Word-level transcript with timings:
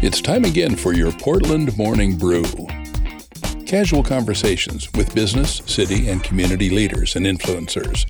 It's 0.00 0.20
time 0.20 0.44
again 0.44 0.76
for 0.76 0.92
your 0.92 1.10
Portland 1.10 1.76
Morning 1.76 2.16
Brew. 2.16 2.44
Casual 3.66 4.04
conversations 4.04 4.88
with 4.94 5.12
business, 5.12 5.60
city, 5.66 6.08
and 6.08 6.22
community 6.22 6.70
leaders 6.70 7.16
and 7.16 7.26
influencers. 7.26 8.06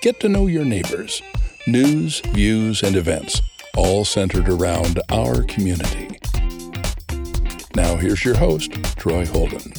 Get 0.00 0.20
to 0.20 0.28
know 0.28 0.46
your 0.46 0.64
neighbors. 0.64 1.22
News, 1.66 2.20
views, 2.20 2.84
and 2.84 2.94
events, 2.94 3.42
all 3.76 4.04
centered 4.04 4.48
around 4.48 5.00
our 5.10 5.42
community. 5.42 6.20
Now, 7.74 7.96
here's 7.96 8.24
your 8.24 8.36
host, 8.36 8.72
Troy 8.96 9.26
Holden 9.26 9.72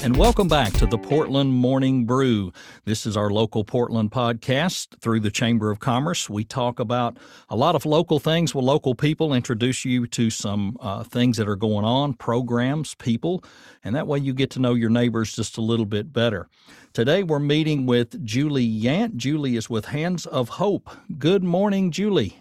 and 0.00 0.16
welcome 0.16 0.46
back 0.46 0.72
to 0.74 0.86
the 0.86 0.96
Portland 0.96 1.52
Morning 1.52 2.04
Brew. 2.04 2.52
This 2.84 3.04
is 3.04 3.16
our 3.16 3.30
local 3.30 3.64
Portland 3.64 4.12
podcast 4.12 5.00
through 5.00 5.20
the 5.20 5.30
Chamber 5.30 5.72
of 5.72 5.80
Commerce. 5.80 6.30
We 6.30 6.44
talk 6.44 6.78
about 6.78 7.16
a 7.48 7.56
lot 7.56 7.74
of 7.74 7.84
local 7.84 8.20
things 8.20 8.54
with 8.54 8.64
local 8.64 8.94
people, 8.94 9.34
introduce 9.34 9.84
you 9.84 10.06
to 10.08 10.30
some 10.30 10.76
uh, 10.80 11.02
things 11.02 11.36
that 11.38 11.48
are 11.48 11.56
going 11.56 11.84
on, 11.84 12.14
programs, 12.14 12.94
people, 12.94 13.42
and 13.82 13.96
that 13.96 14.06
way 14.06 14.18
you 14.18 14.32
get 14.32 14.50
to 14.50 14.60
know 14.60 14.74
your 14.74 14.90
neighbors 14.90 15.34
just 15.34 15.58
a 15.58 15.62
little 15.62 15.86
bit 15.86 16.12
better. 16.12 16.48
Today 16.92 17.24
we're 17.24 17.40
meeting 17.40 17.84
with 17.84 18.24
Julie 18.24 18.68
Yant. 18.68 19.16
Julie 19.16 19.56
is 19.56 19.68
with 19.68 19.86
Hands 19.86 20.24
of 20.26 20.48
Hope. 20.50 20.90
Good 21.18 21.42
morning, 21.42 21.90
Julie. 21.90 22.38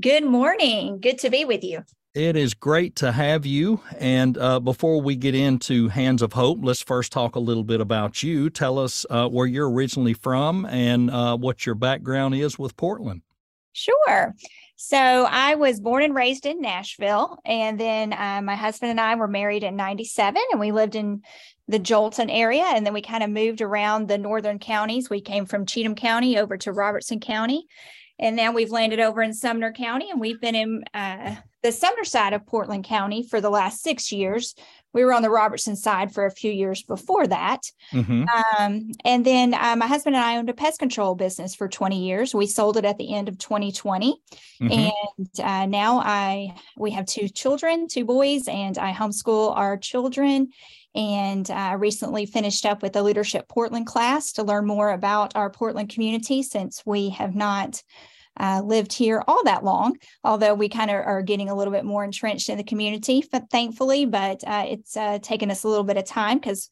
Good 0.00 0.24
morning. 0.24 1.00
Good 1.00 1.18
to 1.18 1.30
be 1.30 1.44
with 1.44 1.64
you. 1.64 1.84
It 2.16 2.34
is 2.34 2.54
great 2.54 2.96
to 2.96 3.12
have 3.12 3.44
you. 3.44 3.82
And 3.98 4.38
uh, 4.38 4.58
before 4.58 5.02
we 5.02 5.16
get 5.16 5.34
into 5.34 5.88
Hands 5.88 6.22
of 6.22 6.32
Hope, 6.32 6.60
let's 6.62 6.80
first 6.80 7.12
talk 7.12 7.36
a 7.36 7.38
little 7.38 7.62
bit 7.62 7.78
about 7.78 8.22
you. 8.22 8.48
Tell 8.48 8.78
us 8.78 9.04
uh, 9.10 9.28
where 9.28 9.44
you're 9.44 9.70
originally 9.70 10.14
from 10.14 10.64
and 10.64 11.10
uh, 11.10 11.36
what 11.36 11.66
your 11.66 11.74
background 11.74 12.34
is 12.34 12.58
with 12.58 12.74
Portland. 12.78 13.20
Sure. 13.74 14.34
So 14.76 14.96
I 14.96 15.56
was 15.56 15.78
born 15.78 16.04
and 16.04 16.14
raised 16.14 16.46
in 16.46 16.62
Nashville, 16.62 17.36
and 17.44 17.78
then 17.78 18.14
uh, 18.14 18.40
my 18.42 18.56
husband 18.56 18.92
and 18.92 19.00
I 19.00 19.14
were 19.16 19.28
married 19.28 19.62
in 19.62 19.76
'97, 19.76 20.40
and 20.52 20.58
we 20.58 20.72
lived 20.72 20.94
in 20.96 21.20
the 21.68 21.78
Joelton 21.78 22.28
area, 22.30 22.64
and 22.64 22.86
then 22.86 22.94
we 22.94 23.02
kind 23.02 23.24
of 23.24 23.30
moved 23.30 23.60
around 23.60 24.08
the 24.08 24.16
northern 24.16 24.58
counties. 24.58 25.10
We 25.10 25.20
came 25.20 25.44
from 25.44 25.66
Cheatham 25.66 25.94
County 25.94 26.38
over 26.38 26.56
to 26.56 26.72
Robertson 26.72 27.20
County, 27.20 27.66
and 28.18 28.36
now 28.36 28.52
we've 28.52 28.70
landed 28.70 29.00
over 29.00 29.22
in 29.22 29.32
Sumner 29.32 29.72
County, 29.72 30.10
and 30.10 30.20
we've 30.20 30.40
been 30.40 30.54
in 30.54 30.84
uh, 30.94 31.36
the 31.62 31.72
Sumner 31.72 32.04
side 32.04 32.32
of 32.32 32.46
Portland 32.46 32.84
County 32.84 33.22
for 33.22 33.40
the 33.40 33.50
last 33.50 33.82
six 33.82 34.12
years. 34.12 34.54
We 34.92 35.04
were 35.04 35.12
on 35.12 35.22
the 35.22 35.30
Robertson 35.30 35.76
side 35.76 36.14
for 36.14 36.24
a 36.24 36.30
few 36.30 36.50
years 36.50 36.82
before 36.82 37.26
that. 37.26 37.70
Mm-hmm. 37.92 38.24
Um, 38.58 38.92
and 39.04 39.26
then 39.26 39.52
uh, 39.52 39.76
my 39.76 39.86
husband 39.86 40.16
and 40.16 40.24
I 40.24 40.38
owned 40.38 40.48
a 40.48 40.54
pest 40.54 40.78
control 40.78 41.14
business 41.14 41.54
for 41.54 41.68
20 41.68 42.02
years. 42.02 42.34
We 42.34 42.46
sold 42.46 42.78
it 42.78 42.86
at 42.86 42.96
the 42.96 43.14
end 43.14 43.28
of 43.28 43.36
2020. 43.36 44.18
Mm-hmm. 44.62 44.72
And 44.72 45.28
uh, 45.38 45.66
now 45.66 45.98
I 45.98 46.54
we 46.78 46.92
have 46.92 47.04
two 47.04 47.28
children, 47.28 47.88
two 47.88 48.06
boys, 48.06 48.48
and 48.48 48.78
I 48.78 48.92
homeschool 48.92 49.54
our 49.54 49.76
children. 49.76 50.48
And 50.96 51.50
I 51.50 51.74
recently 51.74 52.24
finished 52.24 52.64
up 52.64 52.82
with 52.82 52.94
the 52.94 53.02
Leadership 53.02 53.48
Portland 53.48 53.86
class 53.86 54.32
to 54.32 54.42
learn 54.42 54.66
more 54.66 54.90
about 54.90 55.36
our 55.36 55.50
Portland 55.50 55.90
community 55.90 56.42
since 56.42 56.82
we 56.86 57.10
have 57.10 57.34
not 57.34 57.82
uh, 58.38 58.62
lived 58.64 58.92
here 58.92 59.22
all 59.28 59.44
that 59.44 59.62
long, 59.62 59.96
although 60.24 60.54
we 60.54 60.70
kind 60.70 60.90
of 60.90 60.96
are 60.96 61.22
getting 61.22 61.50
a 61.50 61.54
little 61.54 61.72
bit 61.72 61.84
more 61.84 62.02
entrenched 62.02 62.48
in 62.48 62.56
the 62.56 62.64
community, 62.64 63.22
thankfully. 63.50 64.06
But 64.06 64.42
uh, 64.46 64.64
it's 64.68 64.96
uh, 64.96 65.18
taken 65.20 65.50
us 65.50 65.64
a 65.64 65.68
little 65.68 65.84
bit 65.84 65.98
of 65.98 66.04
time 66.04 66.38
because, 66.38 66.70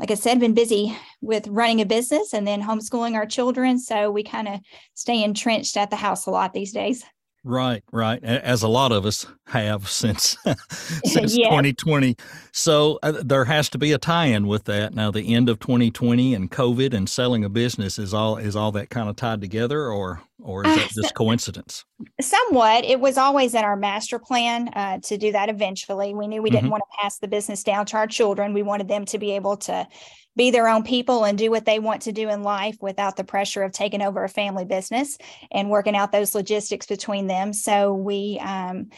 like 0.00 0.10
I 0.10 0.14
said, 0.14 0.40
been 0.40 0.54
busy 0.54 0.96
with 1.20 1.46
running 1.46 1.80
a 1.80 1.86
business 1.86 2.34
and 2.34 2.46
then 2.46 2.62
homeschooling 2.62 3.14
our 3.14 3.26
children. 3.26 3.78
So 3.78 4.10
we 4.10 4.24
kind 4.24 4.48
of 4.48 4.60
stay 4.94 5.22
entrenched 5.22 5.76
at 5.76 5.90
the 5.90 5.96
house 5.96 6.26
a 6.26 6.30
lot 6.30 6.52
these 6.52 6.72
days. 6.72 7.04
Right, 7.42 7.82
right. 7.90 8.22
As 8.22 8.62
a 8.62 8.68
lot 8.68 8.92
of 8.92 9.06
us 9.06 9.26
have 9.46 9.88
since 9.88 10.36
since 11.04 11.36
yeah. 11.36 11.46
2020. 11.46 12.16
So 12.52 12.98
uh, 13.02 13.22
there 13.24 13.46
has 13.46 13.70
to 13.70 13.78
be 13.78 13.92
a 13.92 13.98
tie-in 13.98 14.46
with 14.46 14.64
that. 14.64 14.94
Now, 14.94 15.10
the 15.10 15.34
end 15.34 15.48
of 15.48 15.58
2020 15.58 16.34
and 16.34 16.50
COVID 16.50 16.92
and 16.92 17.08
selling 17.08 17.44
a 17.44 17.48
business 17.48 17.98
is 17.98 18.12
all 18.12 18.36
is 18.36 18.56
all 18.56 18.72
that 18.72 18.90
kind 18.90 19.08
of 19.08 19.16
tied 19.16 19.40
together, 19.40 19.86
or 19.86 20.20
or 20.42 20.66
is 20.66 20.76
that 20.76 20.86
uh, 20.86 21.02
just 21.02 21.14
coincidence? 21.14 21.84
Somewhat. 22.20 22.84
It 22.84 23.00
was 23.00 23.18
always 23.18 23.54
in 23.54 23.64
our 23.64 23.76
master 23.76 24.18
plan 24.18 24.68
uh, 24.68 24.98
to 25.04 25.18
do 25.18 25.32
that 25.32 25.48
eventually. 25.48 26.14
We 26.14 26.26
knew 26.26 26.42
we 26.42 26.50
didn't 26.50 26.64
mm-hmm. 26.64 26.72
want 26.72 26.82
to 26.90 27.02
pass 27.02 27.18
the 27.18 27.28
business 27.28 27.62
down 27.62 27.86
to 27.86 27.96
our 27.96 28.06
children. 28.06 28.54
We 28.54 28.62
wanted 28.62 28.88
them 28.88 29.04
to 29.06 29.18
be 29.18 29.32
able 29.32 29.56
to 29.58 29.86
be 30.36 30.50
their 30.50 30.68
own 30.68 30.82
people 30.82 31.24
and 31.24 31.36
do 31.36 31.50
what 31.50 31.64
they 31.64 31.78
want 31.78 32.02
to 32.02 32.12
do 32.12 32.28
in 32.28 32.42
life 32.42 32.76
without 32.80 33.16
the 33.16 33.24
pressure 33.24 33.62
of 33.62 33.72
taking 33.72 34.00
over 34.00 34.22
a 34.22 34.28
family 34.28 34.64
business 34.64 35.18
and 35.50 35.70
working 35.70 35.96
out 35.96 36.12
those 36.12 36.34
logistics 36.34 36.86
between 36.86 37.26
them. 37.26 37.52
So 37.52 37.92
we 37.92 38.40
um, 38.42 38.90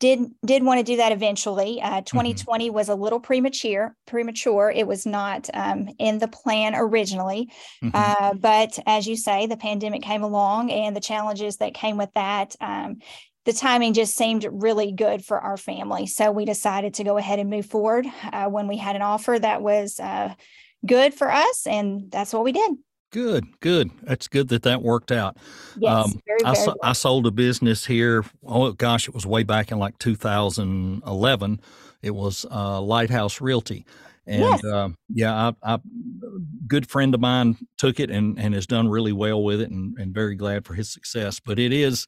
did 0.00 0.20
did 0.44 0.62
want 0.62 0.78
to 0.78 0.84
do 0.84 0.96
that 0.96 1.12
eventually. 1.12 1.80
Uh, 1.80 2.00
2020 2.02 2.66
mm-hmm. 2.66 2.74
was 2.74 2.88
a 2.88 2.94
little 2.94 3.20
premature. 3.20 3.96
Premature. 4.06 4.72
It 4.74 4.86
was 4.86 5.06
not 5.06 5.48
um, 5.54 5.88
in 5.98 6.18
the 6.18 6.28
plan 6.28 6.74
originally, 6.74 7.50
mm-hmm. 7.82 7.90
uh, 7.94 8.34
but 8.34 8.78
as 8.86 9.06
you 9.06 9.16
say, 9.16 9.46
the 9.46 9.56
pandemic 9.56 10.02
came 10.02 10.22
along 10.22 10.70
and 10.70 10.94
the 10.94 11.00
challenges 11.00 11.58
that 11.58 11.74
came 11.74 11.96
with 11.96 12.12
that. 12.14 12.54
Um, 12.60 12.96
the 13.44 13.52
timing 13.52 13.92
just 13.92 14.16
seemed 14.16 14.48
really 14.50 14.92
good 14.92 15.22
for 15.24 15.38
our 15.38 15.58
family, 15.58 16.06
so 16.06 16.32
we 16.32 16.44
decided 16.44 16.94
to 16.94 17.04
go 17.04 17.18
ahead 17.18 17.38
and 17.38 17.50
move 17.50 17.66
forward. 17.66 18.06
Uh, 18.32 18.46
when 18.46 18.68
we 18.68 18.78
had 18.78 18.96
an 18.96 19.02
offer 19.02 19.38
that 19.38 19.60
was 19.60 20.00
uh, 20.00 20.34
good 20.84 21.14
for 21.14 21.30
us. 21.30 21.66
And 21.66 22.10
that's 22.10 22.32
what 22.32 22.44
we 22.44 22.52
did. 22.52 22.72
Good, 23.10 23.60
good. 23.60 23.90
That's 24.02 24.26
good 24.26 24.48
that 24.48 24.64
that 24.64 24.82
worked 24.82 25.12
out. 25.12 25.36
Yes, 25.78 25.92
um, 25.92 26.20
very, 26.26 26.38
very 26.42 26.76
I, 26.82 26.90
I, 26.90 26.92
sold 26.92 27.26
a 27.26 27.30
business 27.30 27.86
here. 27.86 28.24
Oh 28.44 28.72
gosh, 28.72 29.06
it 29.06 29.14
was 29.14 29.24
way 29.24 29.44
back 29.44 29.70
in 29.70 29.78
like 29.78 29.98
2011. 29.98 31.60
It 32.02 32.10
was 32.10 32.44
uh, 32.50 32.80
Lighthouse 32.80 33.40
Realty, 33.40 33.86
and 34.26 34.40
yes. 34.40 34.64
uh, 34.64 34.88
yeah, 35.08 35.52
I, 35.62 35.74
I, 35.74 35.78
good 36.66 36.88
friend 36.90 37.14
of 37.14 37.20
mine 37.20 37.56
took 37.78 38.00
it 38.00 38.10
and 38.10 38.38
and 38.38 38.52
has 38.52 38.66
done 38.66 38.88
really 38.88 39.12
well 39.12 39.42
with 39.44 39.60
it, 39.60 39.70
and 39.70 39.96
and 39.96 40.12
very 40.12 40.34
glad 40.34 40.64
for 40.64 40.74
his 40.74 40.92
success. 40.92 41.38
But 41.38 41.60
it 41.60 41.72
is 41.72 42.06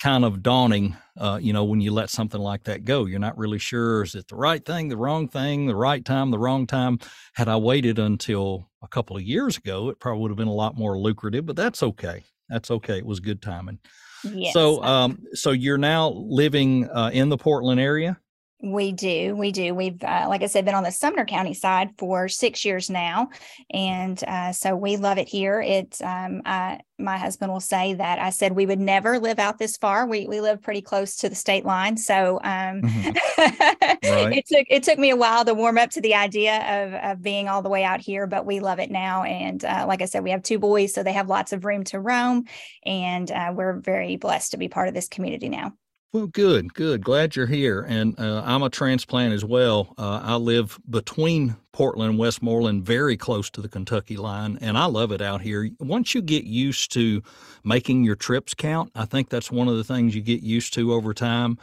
kind 0.00 0.24
of 0.24 0.42
daunting, 0.42 0.96
uh, 1.16 1.38
you 1.40 1.52
know, 1.52 1.64
when 1.64 1.80
you 1.80 1.92
let 1.92 2.10
something 2.10 2.40
like 2.40 2.64
that 2.64 2.84
go. 2.84 3.06
You're 3.06 3.18
not 3.18 3.36
really 3.36 3.58
sure 3.58 4.02
is 4.04 4.14
it 4.14 4.28
the 4.28 4.36
right 4.36 4.64
thing, 4.64 4.88
the 4.88 4.96
wrong 4.96 5.28
thing, 5.28 5.66
the 5.66 5.74
right 5.74 6.04
time, 6.04 6.30
the 6.30 6.38
wrong 6.38 6.66
time. 6.66 6.98
Had 7.34 7.48
I 7.48 7.56
waited 7.56 7.98
until 7.98 8.70
a 8.82 8.88
couple 8.88 9.16
of 9.16 9.22
years 9.22 9.56
ago, 9.56 9.88
it 9.88 9.98
probably 9.98 10.22
would 10.22 10.30
have 10.30 10.38
been 10.38 10.48
a 10.48 10.52
lot 10.52 10.76
more 10.76 10.98
lucrative, 10.98 11.46
but 11.46 11.56
that's 11.56 11.82
okay. 11.82 12.24
That's 12.48 12.70
okay. 12.70 12.98
It 12.98 13.06
was 13.06 13.20
good 13.20 13.42
timing. 13.42 13.78
Yes. 14.24 14.52
So, 14.52 14.82
um, 14.82 15.24
so 15.32 15.50
you're 15.50 15.78
now 15.78 16.10
living 16.10 16.88
uh, 16.90 17.10
in 17.12 17.28
the 17.28 17.36
Portland 17.36 17.80
area. 17.80 18.18
We 18.60 18.90
do. 18.90 19.36
We 19.36 19.52
do. 19.52 19.72
We've, 19.72 20.02
uh, 20.02 20.26
like 20.28 20.42
I 20.42 20.46
said, 20.46 20.64
been 20.64 20.74
on 20.74 20.82
the 20.82 20.90
Sumner 20.90 21.24
County 21.24 21.54
side 21.54 21.90
for 21.96 22.26
six 22.26 22.64
years 22.64 22.90
now. 22.90 23.28
And 23.70 24.22
uh, 24.24 24.52
so 24.52 24.74
we 24.74 24.96
love 24.96 25.16
it 25.16 25.28
here. 25.28 25.60
It's, 25.60 26.00
um, 26.00 26.42
I, 26.44 26.80
my 26.98 27.18
husband 27.18 27.52
will 27.52 27.60
say 27.60 27.94
that 27.94 28.18
I 28.18 28.30
said 28.30 28.52
we 28.52 28.66
would 28.66 28.80
never 28.80 29.20
live 29.20 29.38
out 29.38 29.58
this 29.58 29.76
far. 29.76 30.08
We, 30.08 30.26
we 30.26 30.40
live 30.40 30.60
pretty 30.60 30.82
close 30.82 31.14
to 31.18 31.28
the 31.28 31.36
state 31.36 31.64
line. 31.64 31.96
So 31.96 32.40
um, 32.42 32.82
mm-hmm. 32.82 34.10
right. 34.10 34.36
it, 34.36 34.46
took, 34.46 34.66
it 34.68 34.82
took 34.82 34.98
me 34.98 35.10
a 35.10 35.16
while 35.16 35.44
to 35.44 35.54
warm 35.54 35.78
up 35.78 35.90
to 35.90 36.00
the 36.00 36.16
idea 36.16 36.56
of, 36.84 37.12
of 37.12 37.22
being 37.22 37.48
all 37.48 37.62
the 37.62 37.68
way 37.68 37.84
out 37.84 38.00
here, 38.00 38.26
but 38.26 38.44
we 38.44 38.58
love 38.58 38.80
it 38.80 38.90
now. 38.90 39.22
And 39.22 39.64
uh, 39.64 39.84
like 39.86 40.02
I 40.02 40.06
said, 40.06 40.24
we 40.24 40.32
have 40.32 40.42
two 40.42 40.58
boys, 40.58 40.92
so 40.92 41.04
they 41.04 41.12
have 41.12 41.28
lots 41.28 41.52
of 41.52 41.64
room 41.64 41.84
to 41.84 42.00
roam. 42.00 42.46
And 42.84 43.30
uh, 43.30 43.52
we're 43.54 43.78
very 43.78 44.16
blessed 44.16 44.50
to 44.50 44.56
be 44.56 44.66
part 44.66 44.88
of 44.88 44.94
this 44.94 45.06
community 45.06 45.48
now. 45.48 45.74
Well, 46.10 46.26
good, 46.26 46.72
good. 46.72 47.04
Glad 47.04 47.36
you're 47.36 47.46
here. 47.46 47.82
And 47.86 48.18
uh, 48.18 48.42
I'm 48.46 48.62
a 48.62 48.70
transplant 48.70 49.34
as 49.34 49.44
well. 49.44 49.94
Uh, 49.98 50.20
I 50.22 50.36
live 50.36 50.78
between 50.88 51.56
Portland 51.72 52.10
and 52.10 52.18
Westmoreland, 52.18 52.82
very 52.86 53.14
close 53.18 53.50
to 53.50 53.60
the 53.60 53.68
Kentucky 53.68 54.16
line, 54.16 54.56
and 54.62 54.78
I 54.78 54.86
love 54.86 55.12
it 55.12 55.20
out 55.20 55.42
here. 55.42 55.68
Once 55.80 56.14
you 56.14 56.22
get 56.22 56.44
used 56.44 56.92
to 56.92 57.22
making 57.62 58.04
your 58.04 58.16
trips 58.16 58.54
count, 58.54 58.90
I 58.94 59.04
think 59.04 59.28
that's 59.28 59.52
one 59.52 59.68
of 59.68 59.76
the 59.76 59.84
things 59.84 60.14
you 60.14 60.22
get 60.22 60.42
used 60.42 60.72
to 60.74 60.94
over 60.94 61.12
time. 61.12 61.58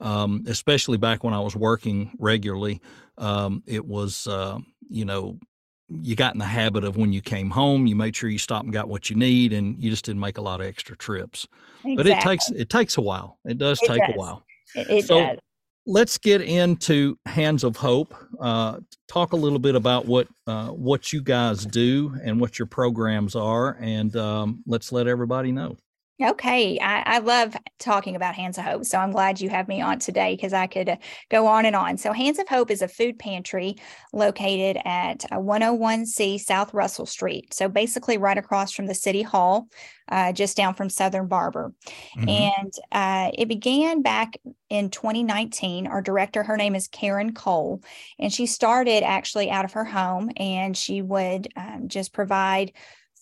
Um, 0.00 0.44
especially 0.46 0.96
back 0.96 1.24
when 1.24 1.34
I 1.34 1.40
was 1.40 1.56
working 1.56 2.12
regularly, 2.20 2.80
um, 3.18 3.64
it 3.66 3.84
was 3.84 4.28
uh, 4.28 4.58
you 4.88 5.04
know 5.06 5.40
you 5.88 6.14
got 6.14 6.34
in 6.34 6.38
the 6.38 6.44
habit 6.44 6.84
of 6.84 6.96
when 6.96 7.12
you 7.12 7.22
came 7.22 7.50
home, 7.50 7.86
you 7.86 7.96
made 7.96 8.14
sure 8.14 8.28
you 8.28 8.38
stopped 8.38 8.64
and 8.64 8.72
got 8.72 8.88
what 8.88 9.08
you 9.08 9.16
need, 9.16 9.52
and 9.52 9.82
you 9.82 9.90
just 9.90 10.04
didn't 10.04 10.20
make 10.20 10.38
a 10.38 10.42
lot 10.42 10.60
of 10.60 10.66
extra 10.66 10.96
trips. 10.96 11.46
Exactly. 11.84 11.96
But 11.96 12.06
it 12.06 12.20
takes 12.20 12.50
it 12.50 12.68
takes 12.68 12.96
a 12.96 13.00
while. 13.00 13.38
It 13.44 13.58
does 13.58 13.80
it 13.82 13.86
take 13.86 14.00
does. 14.00 14.14
a 14.14 14.18
while. 14.18 14.44
It, 14.74 14.90
it 14.90 15.06
so 15.06 15.20
does. 15.20 15.38
let's 15.86 16.18
get 16.18 16.42
into 16.42 17.18
Hands 17.26 17.64
of 17.64 17.76
Hope. 17.76 18.14
Uh, 18.38 18.80
talk 19.06 19.32
a 19.32 19.36
little 19.36 19.58
bit 19.58 19.74
about 19.74 20.06
what 20.06 20.28
uh, 20.46 20.68
what 20.68 21.12
you 21.12 21.22
guys 21.22 21.64
do 21.64 22.14
and 22.22 22.38
what 22.40 22.58
your 22.58 22.66
programs 22.66 23.34
are, 23.34 23.78
and 23.80 24.14
um, 24.16 24.62
let's 24.66 24.92
let 24.92 25.06
everybody 25.06 25.52
know. 25.52 25.76
Okay, 26.20 26.80
I, 26.80 27.02
I, 27.06 27.18
love 27.20 27.56
talking 27.78 28.16
about 28.16 28.34
Hands 28.34 28.58
of 28.58 28.64
Hope. 28.64 28.84
So 28.84 28.98
I'm 28.98 29.12
glad 29.12 29.40
you 29.40 29.48
have 29.50 29.68
me 29.68 29.80
on 29.80 30.00
today 30.00 30.34
because 30.34 30.52
I 30.52 30.66
could 30.66 30.88
uh, 30.88 30.96
go 31.30 31.46
on 31.46 31.64
and 31.64 31.76
on. 31.76 31.96
So, 31.96 32.12
Hands 32.12 32.36
of 32.40 32.48
Hope 32.48 32.72
is 32.72 32.82
a 32.82 32.88
food 32.88 33.20
pantry 33.20 33.76
located 34.12 34.82
at 34.84 35.20
101C 35.30 36.34
uh, 36.34 36.38
South 36.38 36.74
Russell 36.74 37.06
Street. 37.06 37.54
So, 37.54 37.68
basically, 37.68 38.18
right 38.18 38.36
across 38.36 38.72
from 38.72 38.86
the 38.86 38.96
City 38.96 39.22
Hall, 39.22 39.68
uh, 40.08 40.32
just 40.32 40.56
down 40.56 40.74
from 40.74 40.90
Southern 40.90 41.28
Barber. 41.28 41.72
Mm-hmm. 42.16 42.28
And 42.28 42.72
uh, 42.90 43.30
it 43.38 43.46
began 43.46 44.02
back 44.02 44.38
in 44.68 44.90
2019. 44.90 45.86
Our 45.86 46.02
director, 46.02 46.42
her 46.42 46.56
name 46.56 46.74
is 46.74 46.88
Karen 46.88 47.32
Cole, 47.32 47.80
and 48.18 48.32
she 48.32 48.46
started 48.46 49.04
actually 49.04 49.50
out 49.50 49.64
of 49.64 49.72
her 49.74 49.84
home 49.84 50.30
and 50.36 50.76
she 50.76 51.00
would 51.00 51.48
um, 51.56 51.84
just 51.86 52.12
provide 52.12 52.72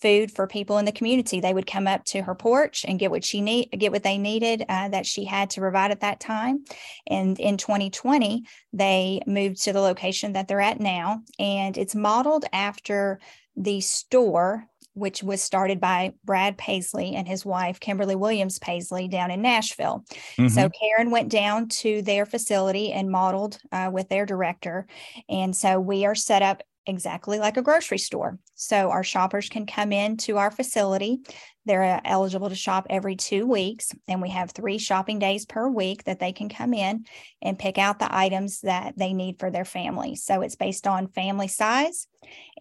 food 0.01 0.31
for 0.31 0.47
people 0.47 0.77
in 0.77 0.85
the 0.85 0.91
community. 0.91 1.39
They 1.39 1.53
would 1.53 1.67
come 1.67 1.87
up 1.87 2.03
to 2.05 2.21
her 2.21 2.35
porch 2.35 2.85
and 2.87 2.99
get 2.99 3.11
what 3.11 3.23
she 3.23 3.41
need, 3.41 3.69
get 3.77 3.91
what 3.91 4.03
they 4.03 4.17
needed 4.17 4.63
uh, 4.69 4.89
that 4.89 5.05
she 5.05 5.25
had 5.25 5.49
to 5.51 5.61
provide 5.61 5.91
at 5.91 6.01
that 6.01 6.19
time. 6.19 6.63
And 7.07 7.39
in 7.39 7.57
2020, 7.57 8.43
they 8.73 9.21
moved 9.25 9.63
to 9.63 9.73
the 9.73 9.81
location 9.81 10.33
that 10.33 10.47
they're 10.47 10.61
at 10.61 10.79
now, 10.79 11.21
and 11.39 11.77
it's 11.77 11.95
modeled 11.95 12.45
after 12.53 13.19
the 13.55 13.81
store. 13.81 14.65
Which 14.93 15.21
was 15.21 15.43
started 15.43 15.79
by 15.79 16.13
Brad 16.25 16.57
Paisley 16.57 17.13
and 17.13 17.27
his 17.27 17.45
wife, 17.45 17.79
Kimberly 17.79 18.15
Williams 18.15 18.57
Paisley, 18.57 19.07
down 19.07 19.29
in 19.29 19.43
Nashville. 19.43 20.03
Mm-hmm. 20.39 20.47
So 20.47 20.69
Karen 20.69 21.11
went 21.11 21.29
down 21.29 21.67
to 21.67 22.01
their 22.01 22.25
facility 22.25 22.91
and 22.91 23.11
modeled 23.11 23.59
uh, 23.71 23.91
with 23.93 24.09
their 24.09 24.25
director. 24.25 24.87
And 25.29 25.55
so 25.55 25.79
we 25.79 26.07
are 26.07 26.15
set 26.15 26.41
up 26.41 26.63
exactly 26.87 27.37
like 27.37 27.57
a 27.57 27.61
grocery 27.61 27.97
store. 27.97 28.39
So 28.55 28.89
our 28.89 29.03
shoppers 29.03 29.49
can 29.49 29.65
come 29.65 29.91
in 29.91 30.17
to 30.17 30.37
our 30.37 30.49
facility. 30.49 31.19
They're 31.65 31.83
uh, 31.83 32.01
eligible 32.05 32.49
to 32.49 32.55
shop 32.55 32.87
every 32.89 33.15
two 33.15 33.45
weeks, 33.45 33.91
and 34.07 34.21
we 34.21 34.29
have 34.29 34.51
three 34.51 34.77
shopping 34.77 35.19
days 35.19 35.45
per 35.45 35.67
week 35.67 36.05
that 36.05 36.19
they 36.19 36.31
can 36.31 36.47
come 36.47 36.73
in 36.73 37.05
and 37.41 37.59
pick 37.59 37.77
out 37.77 37.99
the 37.99 38.15
items 38.15 38.61
that 38.61 38.97
they 38.97 39.13
need 39.13 39.37
for 39.39 39.51
their 39.51 39.65
family. 39.65 40.15
So 40.15 40.41
it's 40.41 40.55
based 40.55 40.87
on 40.87 41.09
family 41.09 41.49
size, 41.49 42.07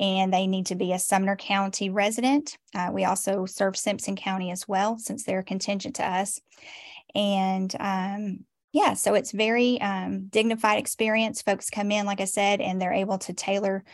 and 0.01 0.33
they 0.33 0.47
need 0.47 0.67
to 0.67 0.75
be 0.75 0.93
a 0.93 0.99
Sumner 0.99 1.37
County 1.37 1.89
resident. 1.89 2.59
Uh, 2.75 2.91
we 2.93 3.05
also 3.05 3.47
serve 3.47 3.77
Simpson 3.77 4.17
County 4.17 4.51
as 4.51 4.67
well, 4.67 4.99
since 4.99 5.23
they're 5.23 5.45
contingent 5.45 5.97
to 5.97 6.07
us. 6.07 6.41
And 7.15 7.75
um, 7.79 8.45
yeah, 8.73 8.93
so 8.93 9.15
it's 9.15 9.33
very 9.33 9.81
um, 9.81 10.27
dignified 10.27 10.79
experience. 10.79 11.41
Folks 11.41 11.71
come 11.71 11.91
in, 11.91 12.05
like 12.05 12.21
I 12.21 12.27
said, 12.27 12.61
and 12.61 12.79
they're 12.79 12.93
able 12.93 13.17
to 13.19 13.33
tailor 13.33 13.85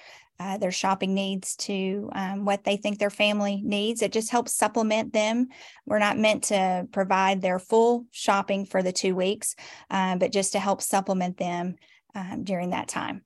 uh, 0.43 0.59
their 0.59 0.73
shopping 0.73 1.15
needs 1.15 1.55
to 1.55 2.11
um, 2.15 2.45
what 2.45 2.65
they 2.65 2.77
think 2.77 2.99
their 2.99 3.11
family 3.11 3.63
needs. 3.65 4.03
It 4.03 4.13
just 4.13 4.31
helps 4.31 4.53
supplement 4.53 5.13
them. 5.13 5.49
We're 5.87 6.01
not 6.01 6.19
meant 6.19 6.45
to 6.45 6.89
provide 6.91 7.41
their 7.41 7.61
full 7.61 8.07
shopping 8.11 8.67
for 8.67 8.83
the 8.83 8.93
two 8.93 9.15
weeks, 9.15 9.55
uh, 9.91 10.17
but 10.17 10.33
just 10.33 10.53
to 10.53 10.59
help 10.59 10.83
supplement 10.83 11.37
them 11.37 11.77
um, 12.17 12.43
during 12.43 12.71
that 12.71 12.89
time. 12.89 13.23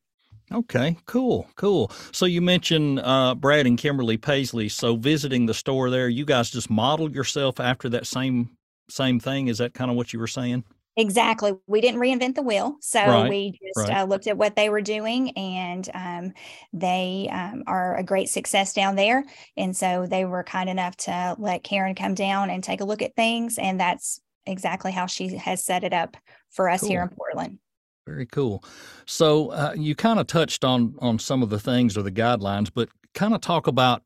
Okay, 0.52 0.96
cool, 1.06 1.48
cool. 1.56 1.90
So 2.12 2.26
you 2.26 2.40
mentioned 2.42 3.00
uh, 3.00 3.34
Brad 3.34 3.66
and 3.66 3.78
Kimberly 3.78 4.16
Paisley. 4.16 4.68
So 4.68 4.94
visiting 4.96 5.46
the 5.46 5.54
store 5.54 5.90
there, 5.90 6.08
you 6.08 6.24
guys 6.24 6.50
just 6.50 6.70
modeled 6.70 7.14
yourself 7.14 7.58
after 7.58 7.88
that 7.88 8.06
same 8.06 8.50
same 8.88 9.18
thing. 9.18 9.48
Is 9.48 9.58
that 9.58 9.74
kind 9.74 9.90
of 9.90 9.96
what 9.96 10.12
you 10.12 10.20
were 10.20 10.28
saying? 10.28 10.64
Exactly. 10.98 11.52
We 11.66 11.82
didn't 11.82 12.00
reinvent 12.00 12.36
the 12.36 12.42
wheel. 12.42 12.76
So 12.80 13.00
right, 13.00 13.28
we 13.28 13.50
just 13.50 13.88
right. 13.88 13.98
uh, 13.98 14.04
looked 14.04 14.26
at 14.26 14.38
what 14.38 14.56
they 14.56 14.70
were 14.70 14.80
doing, 14.80 15.30
and 15.36 15.88
um, 15.92 16.32
they 16.72 17.28
um, 17.30 17.64
are 17.66 17.96
a 17.96 18.02
great 18.02 18.30
success 18.30 18.72
down 18.72 18.96
there. 18.96 19.22
And 19.58 19.76
so 19.76 20.06
they 20.08 20.24
were 20.24 20.42
kind 20.42 20.70
enough 20.70 20.96
to 20.98 21.36
let 21.38 21.64
Karen 21.64 21.94
come 21.94 22.14
down 22.14 22.48
and 22.48 22.64
take 22.64 22.80
a 22.80 22.84
look 22.84 23.02
at 23.02 23.14
things. 23.14 23.58
And 23.58 23.78
that's 23.78 24.20
exactly 24.46 24.90
how 24.90 25.04
she 25.04 25.36
has 25.36 25.62
set 25.62 25.84
it 25.84 25.92
up 25.92 26.16
for 26.50 26.70
us 26.70 26.80
cool. 26.80 26.88
here 26.88 27.02
in 27.02 27.08
Portland. 27.10 27.58
Very 28.06 28.26
cool. 28.26 28.64
So 29.04 29.50
uh, 29.50 29.74
you 29.76 29.94
kind 29.94 30.18
of 30.18 30.26
touched 30.26 30.64
on 30.64 30.94
on 31.00 31.18
some 31.18 31.42
of 31.42 31.50
the 31.50 31.58
things 31.58 31.96
or 31.96 32.02
the 32.02 32.12
guidelines, 32.12 32.70
but 32.72 32.88
kind 33.12 33.34
of 33.34 33.40
talk 33.42 33.66
about 33.66 34.02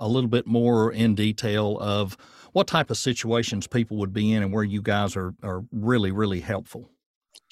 a 0.00 0.08
little 0.08 0.28
bit 0.28 0.46
more 0.46 0.92
in 0.92 1.14
detail 1.14 1.78
of 1.80 2.16
what 2.54 2.68
type 2.68 2.88
of 2.88 2.96
situations 2.96 3.66
people 3.66 3.96
would 3.96 4.12
be 4.12 4.32
in 4.32 4.40
and 4.40 4.52
where 4.52 4.62
you 4.62 4.80
guys 4.80 5.16
are, 5.16 5.34
are 5.42 5.64
really, 5.72 6.12
really 6.12 6.38
helpful. 6.38 6.88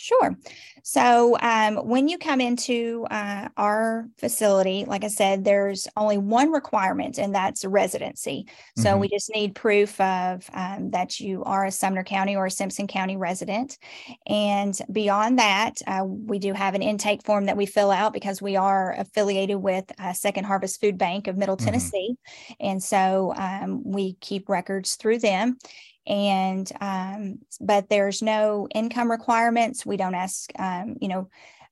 Sure. 0.03 0.37
So 0.83 1.39
um, 1.41 1.77
when 1.77 2.09
you 2.09 2.19
come 2.19 2.41
into 2.41 3.07
uh, 3.09 3.51
our 3.57 4.09
facility, 4.19 4.85
like 4.85 5.05
I 5.05 5.09
said, 5.09 5.45
there's 5.45 5.87
only 5.97 6.19
one 6.19 6.51
requirement, 6.51 7.19
and 7.19 7.33
that's 7.33 7.65
residency. 7.65 8.49
So 8.77 8.91
mm-hmm. 8.91 8.99
we 8.99 9.09
just 9.09 9.31
need 9.33 9.55
proof 9.55 10.01
of 10.01 10.51
um, 10.55 10.91
that 10.91 11.21
you 11.21 11.45
are 11.45 11.67
a 11.67 11.71
Sumner 11.71 12.03
County 12.03 12.35
or 12.35 12.47
a 12.47 12.51
Simpson 12.51 12.89
County 12.89 13.17
resident. 13.17 13.79
And 14.27 14.77
beyond 14.91 15.39
that, 15.39 15.75
uh, 15.87 16.03
we 16.05 16.41
do 16.41 16.53
have 16.53 16.75
an 16.75 16.83
intake 16.83 17.23
form 17.23 17.45
that 17.45 17.57
we 17.57 17.65
fill 17.65 17.93
out 17.93 18.13
because 18.13 18.43
we 18.43 18.57
are 18.57 18.97
affiliated 18.99 19.59
with 19.59 19.85
uh, 20.01 20.13
Second 20.13 20.47
Harvest 20.47 20.81
Food 20.81 20.99
Bank 20.99 21.29
of 21.29 21.37
Middle 21.37 21.57
mm-hmm. 21.57 21.67
Tennessee. 21.67 22.17
And 22.59 22.83
so 22.83 23.35
um, 23.37 23.83
we 23.85 24.15
keep 24.15 24.49
records 24.49 24.97
through 24.97 25.21
them 25.21 25.59
and 26.07 26.71
um, 26.81 27.39
but 27.61 27.89
there's 27.89 28.23
no 28.23 28.69
income 28.75 29.11
requirements. 29.11 29.87
We 29.87 29.97
don't 29.97 30.15
ask 30.15 30.51
um, 30.59 30.97
you 31.01 31.09
know 31.09 31.29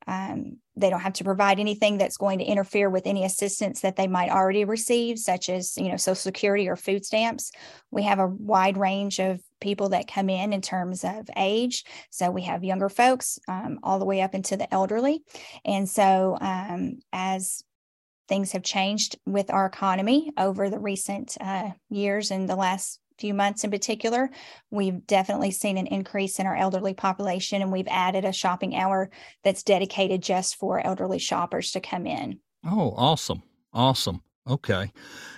um, 0.06 0.56
they 0.76 0.88
don't 0.88 1.00
have 1.00 1.12
to 1.14 1.24
provide 1.24 1.60
anything 1.60 1.98
that's 1.98 2.16
going 2.16 2.38
to 2.38 2.44
interfere 2.44 2.88
with 2.88 3.06
any 3.06 3.24
assistance 3.24 3.80
that 3.82 3.96
they 3.96 4.06
might 4.06 4.30
already 4.30 4.64
receive 4.64 5.18
such 5.18 5.48
as 5.48 5.76
you 5.76 5.88
know 5.88 5.96
social 5.96 6.14
security 6.14 6.68
or 6.68 6.76
food 6.76 7.04
stamps. 7.04 7.52
We 7.90 8.04
have 8.04 8.18
a 8.18 8.26
wide 8.26 8.76
range 8.76 9.18
of 9.18 9.40
people 9.60 9.90
that 9.90 10.10
come 10.10 10.30
in 10.30 10.52
in 10.52 10.62
terms 10.62 11.04
of 11.04 11.28
age. 11.36 11.84
So 12.10 12.30
we 12.30 12.42
have 12.42 12.64
younger 12.64 12.88
folks 12.88 13.38
um, 13.46 13.78
all 13.82 13.98
the 13.98 14.06
way 14.06 14.22
up 14.22 14.34
into 14.34 14.56
the 14.56 14.72
elderly. 14.72 15.22
And 15.64 15.88
so 15.88 16.38
um, 16.40 17.00
as 17.12 17.62
things 18.28 18.52
have 18.52 18.62
changed 18.62 19.18
with 19.26 19.50
our 19.50 19.66
economy 19.66 20.32
over 20.38 20.70
the 20.70 20.78
recent 20.78 21.36
uh, 21.40 21.70
years 21.90 22.30
and 22.30 22.48
the 22.48 22.56
last 22.56 22.99
few 23.20 23.34
months 23.34 23.64
in 23.64 23.70
particular, 23.70 24.30
we've 24.70 25.06
definitely 25.06 25.50
seen 25.50 25.76
an 25.78 25.86
increase 25.86 26.38
in 26.38 26.46
our 26.46 26.56
elderly 26.56 26.94
population, 26.94 27.62
and 27.62 27.70
we've 27.70 27.88
added 27.88 28.24
a 28.24 28.32
shopping 28.32 28.74
hour 28.74 29.10
that's 29.44 29.62
dedicated 29.62 30.22
just 30.22 30.56
for 30.56 30.84
elderly 30.84 31.18
shoppers 31.18 31.72
to 31.72 31.80
come 31.80 32.06
in. 32.06 32.40
Oh, 32.64 32.94
awesome. 32.96 33.42
Awesome. 33.72 34.22
Okay. 34.48 34.90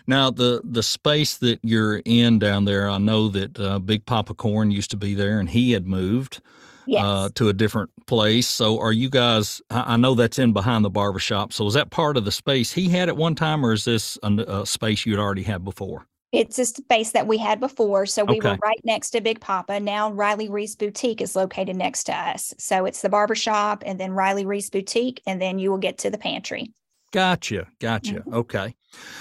Now 0.07 0.31
the 0.31 0.63
the 0.65 0.83
space 0.83 1.37
that 1.39 1.61
you're 1.63 2.01
in 2.05 2.39
down 2.39 2.65
there, 2.65 2.89
I 2.89 2.99
know 2.99 3.29
that 3.29 3.59
uh, 3.59 3.79
Big 3.79 4.07
Papa 4.07 4.35
Corn 4.35 4.71
used 4.71 4.91
to 4.93 4.97
be 4.97 5.15
there, 5.15 5.39
and 5.39 5.49
he 5.49 5.73
had 5.73 5.87
moved 5.87 6.41
uh, 6.83 6.85
yes. 6.87 7.05
uh, 7.05 7.29
to 7.35 7.49
a 7.49 7.53
different 7.53 7.91
place. 8.07 8.47
So, 8.47 8.81
are 8.81 8.93
you 8.93 9.11
guys? 9.11 9.61
I, 9.71 9.95
I 9.95 9.97
know 9.97 10.15
that's 10.15 10.39
in 10.39 10.53
behind 10.53 10.85
the 10.85 10.91
barbershop. 10.91 11.53
So, 11.53 11.67
is 11.67 11.75
that 11.75 11.91
part 11.91 12.17
of 12.17 12.25
the 12.25 12.33
space 12.33 12.73
he 12.73 12.89
had 12.89 13.09
at 13.09 13.17
one 13.17 13.35
time, 13.35 13.65
or 13.65 13.73
is 13.73 13.85
this 13.85 14.19
a, 14.23 14.33
a 14.49 14.67
space 14.67 15.05
you'd 15.05 15.19
already 15.19 15.43
had 15.43 15.65
before? 15.65 16.07
It's 16.33 16.59
a 16.59 16.65
space 16.65 17.13
that 17.13 17.27
we 17.27 17.37
had 17.37 17.61
before. 17.61 18.07
So 18.07 18.25
we 18.25 18.39
okay. 18.39 18.51
were 18.51 18.59
right 18.63 18.81
next 18.85 19.11
to 19.11 19.21
Big 19.21 19.41
Papa. 19.41 19.79
Now 19.79 20.11
Riley 20.11 20.49
Reese 20.49 20.75
Boutique 20.75 21.21
is 21.21 21.37
located 21.37 21.77
next 21.77 22.05
to 22.05 22.15
us. 22.15 22.55
So 22.59 22.87
it's 22.87 23.03
the 23.03 23.11
barbershop 23.11 23.83
and 23.85 24.01
then 24.01 24.13
Riley 24.13 24.47
Reese 24.47 24.71
Boutique, 24.71 25.21
and 25.27 25.41
then 25.41 25.59
you 25.59 25.71
will 25.71 25.79
get 25.79 25.99
to 25.99 26.11
the 26.11 26.19
pantry. 26.19 26.73
Gotcha. 27.13 27.67
Gotcha. 27.81 28.15
Mm-hmm. 28.15 28.35
Okay. 28.35 28.75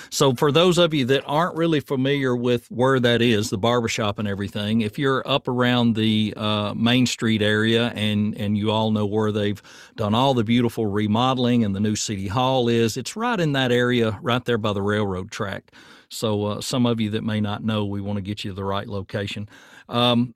So, 0.10 0.34
for 0.34 0.52
those 0.52 0.78
of 0.78 0.94
you 0.94 1.06
that 1.06 1.24
aren't 1.26 1.56
really 1.56 1.80
familiar 1.80 2.36
with 2.36 2.68
where 2.70 3.00
that 3.00 3.22
is, 3.22 3.50
the 3.50 3.58
barbershop 3.58 4.20
and 4.20 4.28
everything, 4.28 4.82
if 4.82 5.00
you're 5.00 5.26
up 5.28 5.48
around 5.48 5.96
the 5.96 6.34
uh, 6.36 6.74
Main 6.74 7.06
Street 7.06 7.42
area 7.42 7.88
and, 7.96 8.36
and 8.38 8.58
you 8.58 8.72
all 8.72 8.92
know 8.92 9.06
where 9.06 9.32
they've 9.32 9.62
done 9.96 10.14
all 10.14 10.34
the 10.34 10.44
beautiful 10.44 10.86
remodeling 10.86 11.64
and 11.64 11.76
the 11.76 11.80
new 11.80 11.96
City 11.96 12.28
Hall 12.28 12.68
is, 12.68 12.98
it's 12.98 13.16
right 13.16 13.40
in 13.40 13.54
that 13.54 13.72
area, 13.72 14.20
right 14.22 14.44
there 14.44 14.58
by 14.58 14.74
the 14.74 14.82
railroad 14.82 15.32
track. 15.32 15.72
So, 16.10 16.46
uh, 16.46 16.62
some 16.62 16.86
of 16.86 17.00
you 17.00 17.10
that 17.12 17.24
may 17.24 17.40
not 17.40 17.64
know, 17.64 17.86
we 17.86 18.02
want 18.02 18.18
to 18.18 18.22
get 18.22 18.44
you 18.44 18.52
to 18.52 18.56
the 18.56 18.66
right 18.66 18.88
location. 18.88 19.48
Um, 19.88 20.36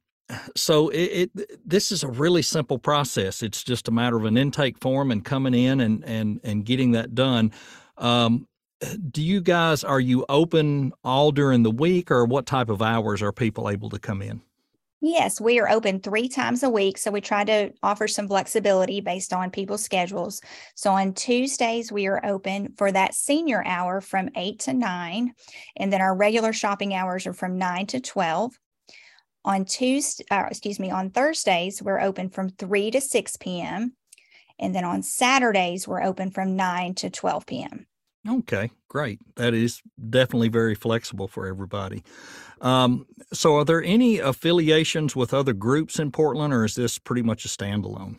so 0.56 0.90
it, 0.90 1.32
it, 1.36 1.70
this 1.70 1.92
is 1.92 2.04
a 2.04 2.08
really 2.08 2.42
simple 2.42 2.80
process. 2.80 3.44
It's 3.44 3.64
just 3.64 3.88
a 3.88 3.92
matter 3.92 4.18
of 4.18 4.26
an 4.26 4.38
intake 4.38 4.80
form 4.80 5.12
and 5.12 5.24
coming 5.24 5.54
in 5.54 5.80
and 5.80 6.04
and 6.04 6.40
and 6.44 6.66
getting 6.66 6.92
that 6.92 7.14
done. 7.14 7.52
Um, 7.98 8.48
do 9.12 9.22
you 9.22 9.42
guys 9.42 9.84
are 9.84 10.00
you 10.00 10.26
open 10.30 10.94
all 11.04 11.32
during 11.32 11.64
the 11.64 11.72
week, 11.72 12.12
or 12.12 12.26
what 12.26 12.46
type 12.46 12.70
of 12.70 12.82
hours 12.82 13.22
are 13.22 13.32
people 13.32 13.70
able 13.70 13.90
to 13.90 14.00
come 14.00 14.22
in? 14.22 14.42
Yes, 15.02 15.40
we 15.40 15.60
are 15.60 15.70
open 15.70 16.00
three 16.00 16.28
times 16.28 16.64
a 16.64 16.70
week. 16.70 16.98
So 16.98 17.12
we 17.12 17.22
try 17.22 17.44
to 17.44 17.72
offer 17.84 18.08
some 18.08 18.28
flexibility 18.28 19.02
based 19.02 19.34
on 19.34 19.52
people's 19.52 19.84
schedules. 19.84 20.42
So 20.74 20.92
on 20.94 21.14
Tuesdays, 21.14 21.92
we 21.92 22.08
are 22.08 22.26
open 22.26 22.74
for 22.76 22.92
that 22.92 23.14
senior 23.14 23.64
hour 23.66 24.02
from 24.02 24.30
8 24.36 24.58
to 24.62 24.74
9. 24.74 25.34
And 25.76 25.94
then 25.94 26.02
our 26.02 26.16
regular 26.16 26.54
shopping 26.54 26.96
hours 26.96 27.28
are 27.28 27.34
from 27.34 27.60
9 27.60 27.86
to 27.88 28.00
12. 28.00 28.58
On 29.44 29.64
Tuesday, 29.66 30.24
uh, 30.32 30.46
excuse 30.50 30.80
me, 30.80 30.90
on 30.90 31.12
Thursdays, 31.12 31.84
we're 31.84 32.02
open 32.02 32.30
from 32.30 32.50
3 32.50 32.90
to 32.90 33.00
6 33.00 33.38
p.m. 33.38 33.94
And 34.58 34.74
then 34.74 34.86
on 34.86 35.04
Saturdays, 35.04 35.88
we're 35.88 36.02
open 36.02 36.32
from 36.32 36.56
9 36.56 36.96
to 36.96 37.12
12 37.12 37.46
p.m. 37.46 37.86
Okay, 38.28 38.72
great. 38.88 39.20
That 39.36 39.54
is 39.54 39.82
definitely 40.10 40.50
very 40.50 40.74
flexible 40.76 41.28
for 41.28 41.48
everybody. 41.48 42.04
Um, 42.62 43.06
so, 43.32 43.58
are 43.58 43.66
there 43.66 43.84
any 43.84 44.20
affiliations 44.20 45.16
with 45.16 45.34
other 45.34 45.54
groups 45.54 46.00
in 46.00 46.12
Portland, 46.12 46.54
or 46.54 46.66
is 46.66 46.76
this 46.76 46.98
pretty 46.98 47.22
much 47.22 47.46
a 47.46 47.50
standalone? 47.50 48.18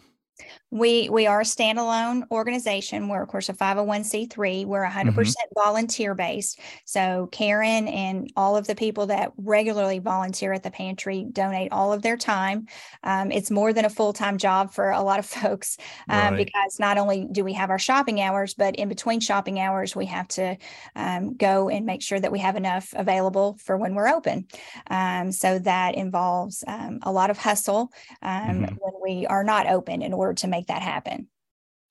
We 0.70 1.08
we 1.08 1.26
are 1.26 1.40
a 1.40 1.44
standalone 1.44 2.22
organization. 2.30 3.08
We're 3.08 3.22
of 3.22 3.28
course 3.28 3.48
a 3.48 3.54
501c3. 3.54 4.66
We're 4.66 4.84
100% 4.84 5.14
mm-hmm. 5.14 5.30
volunteer 5.54 6.14
based. 6.14 6.60
So 6.84 7.28
Karen 7.32 7.88
and 7.88 8.30
all 8.36 8.56
of 8.56 8.66
the 8.66 8.74
people 8.74 9.06
that 9.06 9.32
regularly 9.38 10.00
volunteer 10.00 10.52
at 10.52 10.62
the 10.62 10.70
pantry 10.70 11.24
donate 11.32 11.72
all 11.72 11.92
of 11.92 12.02
their 12.02 12.16
time. 12.16 12.66
Um, 13.04 13.30
it's 13.30 13.50
more 13.50 13.72
than 13.72 13.84
a 13.84 13.90
full 13.90 14.12
time 14.12 14.36
job 14.38 14.72
for 14.72 14.90
a 14.90 15.02
lot 15.02 15.18
of 15.18 15.26
folks 15.40 15.78
um, 16.08 16.34
right. 16.34 16.44
because 16.44 16.78
not 16.78 16.98
only 16.98 17.26
do 17.30 17.42
we 17.42 17.54
have 17.54 17.70
our 17.70 17.78
shopping 17.78 18.20
hours, 18.20 18.52
but 18.52 18.76
in 18.76 18.88
between 18.88 19.20
shopping 19.20 19.58
hours 19.60 19.96
we 19.96 20.06
have 20.06 20.28
to 20.28 20.56
um, 20.94 21.34
go 21.36 21.70
and 21.70 21.86
make 21.86 22.02
sure 22.02 22.20
that 22.20 22.32
we 22.32 22.40
have 22.40 22.56
enough 22.56 22.92
available 22.96 23.56
for 23.64 23.78
when 23.78 23.94
we're 23.94 24.08
open. 24.08 24.46
Um, 24.90 25.32
so 25.32 25.58
that 25.60 25.94
involves 25.94 26.62
um, 26.66 26.98
a 27.02 27.12
lot 27.12 27.30
of 27.30 27.38
hustle 27.38 27.92
um, 28.20 28.40
mm-hmm. 28.40 28.74
when 28.74 28.92
we 29.02 29.26
are 29.26 29.44
not 29.44 29.66
open 29.68 30.02
in 30.02 30.12
order 30.12 30.25
to 30.34 30.46
make 30.46 30.66
make 30.66 30.66
that 30.66 30.82
happen. 30.82 31.28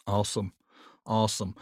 Awesome. 0.07 0.53
Awesome. 1.05 1.55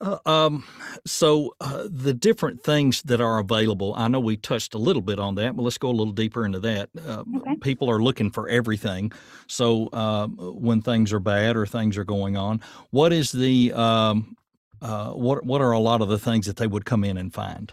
Uh, 0.00 0.18
um, 0.26 0.64
so 1.04 1.54
uh, 1.60 1.88
the 1.90 2.14
different 2.14 2.62
things 2.62 3.02
that 3.02 3.20
are 3.20 3.38
available, 3.38 3.94
I 3.96 4.06
know 4.08 4.20
we 4.20 4.36
touched 4.36 4.74
a 4.74 4.78
little 4.78 5.02
bit 5.02 5.18
on 5.18 5.34
that, 5.36 5.56
but 5.56 5.62
let's 5.62 5.78
go 5.78 5.88
a 5.88 5.90
little 5.90 6.12
deeper 6.12 6.44
into 6.46 6.60
that. 6.60 6.90
Uh, 6.96 7.24
okay. 7.38 7.56
People 7.56 7.90
are 7.90 8.00
looking 8.00 8.30
for 8.30 8.48
everything. 8.48 9.10
So 9.48 9.88
um, 9.92 10.36
when 10.36 10.82
things 10.82 11.12
are 11.12 11.20
bad 11.20 11.56
or 11.56 11.66
things 11.66 11.96
are 11.96 12.04
going 12.04 12.36
on, 12.36 12.60
what 12.90 13.12
is 13.12 13.32
the 13.32 13.72
um, 13.72 14.36
uh, 14.80 15.10
what 15.10 15.44
what 15.44 15.60
are 15.60 15.72
a 15.72 15.80
lot 15.80 16.00
of 16.00 16.08
the 16.08 16.18
things 16.18 16.46
that 16.46 16.56
they 16.56 16.68
would 16.68 16.84
come 16.84 17.02
in 17.02 17.16
and 17.16 17.34
find? 17.34 17.72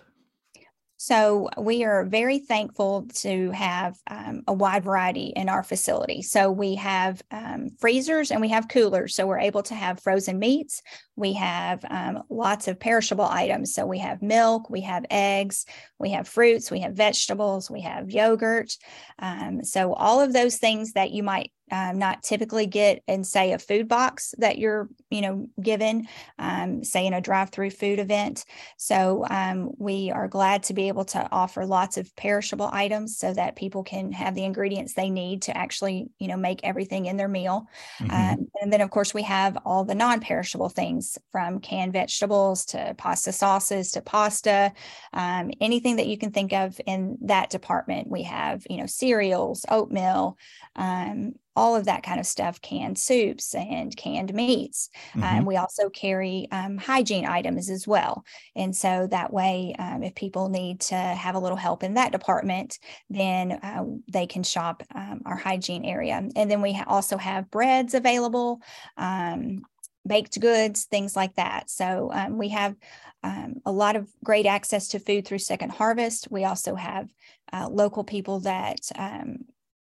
So 1.05 1.49
we 1.59 1.83
are 1.83 2.03
very 2.03 2.39
thankful 2.39 3.05
to 3.17 3.51
have 3.51 3.95
um, 4.09 4.41
a 4.47 4.53
wide 4.53 4.85
variety 4.85 5.27
in 5.35 5.49
our 5.49 5.61
facility. 5.61 6.23
So 6.23 6.49
we 6.49 6.73
have 6.73 7.21
um, 7.29 7.69
freezers 7.77 8.31
and 8.31 8.41
we 8.41 8.49
have 8.49 8.69
coolers. 8.69 9.13
So 9.13 9.27
we're 9.27 9.37
able 9.37 9.61
to 9.61 9.75
have 9.75 10.01
frozen 10.01 10.39
meats. 10.39 10.81
We 11.15 11.33
have 11.33 11.85
um, 11.91 12.23
lots 12.31 12.67
of 12.67 12.79
perishable 12.79 13.25
items. 13.25 13.71
So 13.71 13.85
we 13.85 13.99
have 13.99 14.23
milk, 14.23 14.71
we 14.71 14.81
have 14.81 15.05
eggs, 15.11 15.67
we 15.99 16.09
have 16.09 16.27
fruits, 16.27 16.71
we 16.71 16.79
have 16.79 16.93
vegetables, 16.95 17.69
we 17.69 17.81
have 17.81 18.09
yogurt. 18.09 18.75
Um, 19.19 19.63
so 19.63 19.93
all 19.93 20.21
of 20.21 20.33
those 20.33 20.57
things 20.57 20.93
that 20.93 21.11
you 21.11 21.21
might 21.21 21.51
um, 21.71 21.97
not 21.97 22.23
typically 22.23 22.67
get 22.67 23.01
in 23.07 23.23
say 23.23 23.53
a 23.53 23.59
food 23.59 23.87
box 23.87 24.33
that 24.37 24.57
you're 24.57 24.89
you 25.09 25.21
know 25.21 25.47
given 25.61 26.07
um, 26.37 26.83
say 26.83 27.05
in 27.05 27.13
a 27.13 27.21
drive-through 27.21 27.71
food 27.71 27.99
event. 27.99 28.45
So 28.77 29.25
um, 29.29 29.71
we 29.77 30.11
are 30.11 30.27
glad 30.27 30.63
to 30.63 30.73
be 30.73 30.87
able 30.87 31.05
to 31.05 31.27
offer 31.31 31.65
lots 31.65 31.97
of 31.97 32.15
perishable 32.15 32.69
items 32.71 33.17
so 33.17 33.33
that 33.33 33.55
people 33.55 33.83
can 33.83 34.11
have 34.11 34.35
the 34.35 34.43
ingredients 34.43 34.93
they 34.93 35.09
need 35.09 35.43
to 35.43 35.57
actually 35.57 36.07
you 36.19 36.27
know 36.27 36.37
make 36.37 36.59
everything 36.63 37.05
in 37.05 37.17
their 37.17 37.27
meal. 37.27 37.67
Mm-hmm. 37.99 38.11
Um, 38.11 38.47
and 38.61 38.71
then 38.71 38.81
of 38.81 38.91
course 38.91 39.13
we 39.13 39.23
have 39.23 39.57
all 39.65 39.83
the 39.83 39.95
non-perishable 39.95 40.69
things 40.69 41.17
from 41.31 41.59
canned 41.59 41.93
vegetables 41.93 42.65
to 42.65 42.93
pasta 42.97 43.31
sauces 43.31 43.91
to 43.91 44.01
pasta 44.01 44.71
um, 45.13 45.51
anything 45.59 45.95
that 45.95 46.07
you 46.07 46.17
can 46.17 46.31
think 46.31 46.53
of 46.53 46.79
in 46.85 47.17
that 47.21 47.49
department. 47.49 48.07
We 48.07 48.23
have 48.23 48.65
you 48.69 48.77
know 48.77 48.85
cereals 48.85 49.65
oatmeal 49.69 50.37
um, 50.75 51.33
all 51.55 51.75
of 51.75 51.85
that 51.85 52.03
kind 52.03 52.19
of 52.19 52.25
stuff, 52.25 52.61
canned 52.61 52.97
soups 52.97 53.55
and 53.55 53.95
canned 53.95 54.33
meats. 54.33 54.89
Um, 55.15 55.21
mm-hmm. 55.21 55.37
Um, 55.39 55.45
we 55.45 55.57
also 55.57 55.89
carry 55.89 56.47
um, 56.51 56.77
hygiene 56.77 57.25
items 57.25 57.69
as 57.69 57.87
well. 57.87 58.23
And 58.55 58.75
so 58.75 59.07
that 59.11 59.31
way, 59.31 59.75
um, 59.79 60.03
if 60.03 60.15
people 60.15 60.49
need 60.49 60.81
to 60.81 60.95
have 60.95 61.35
a 61.35 61.39
little 61.39 61.57
help 61.57 61.83
in 61.83 61.93
that 61.95 62.11
department, 62.11 62.77
then 63.09 63.53
uh, 63.53 63.83
they 64.11 64.27
can 64.27 64.43
shop 64.43 64.83
um, 64.93 65.21
our 65.25 65.37
hygiene 65.37 65.85
area. 65.85 66.27
And 66.35 66.51
then 66.51 66.61
we 66.61 66.73
ha- 66.73 66.85
also 66.87 67.17
have 67.17 67.51
breads 67.51 67.93
available. 67.93 68.61
Um, 68.97 69.63
baked 70.07 70.39
goods, 70.39 70.85
things 70.85 71.15
like 71.15 71.33
that. 71.35 71.67
So 71.67 72.11
we 72.29 72.49
have 72.49 72.75
a 73.23 73.71
lot 73.71 73.95
of 73.95 74.07
great 74.23 74.45
access 74.45 74.89
to 74.89 74.99
food 74.99 75.25
through 75.25 75.39
Second 75.39 75.71
Harvest. 75.71 76.27
We 76.29 76.45
also 76.45 76.75
have 76.75 77.09
uh, 77.51 77.67
local 77.69 78.03
people 78.03 78.41
that 78.41 78.77
um, 78.95 79.45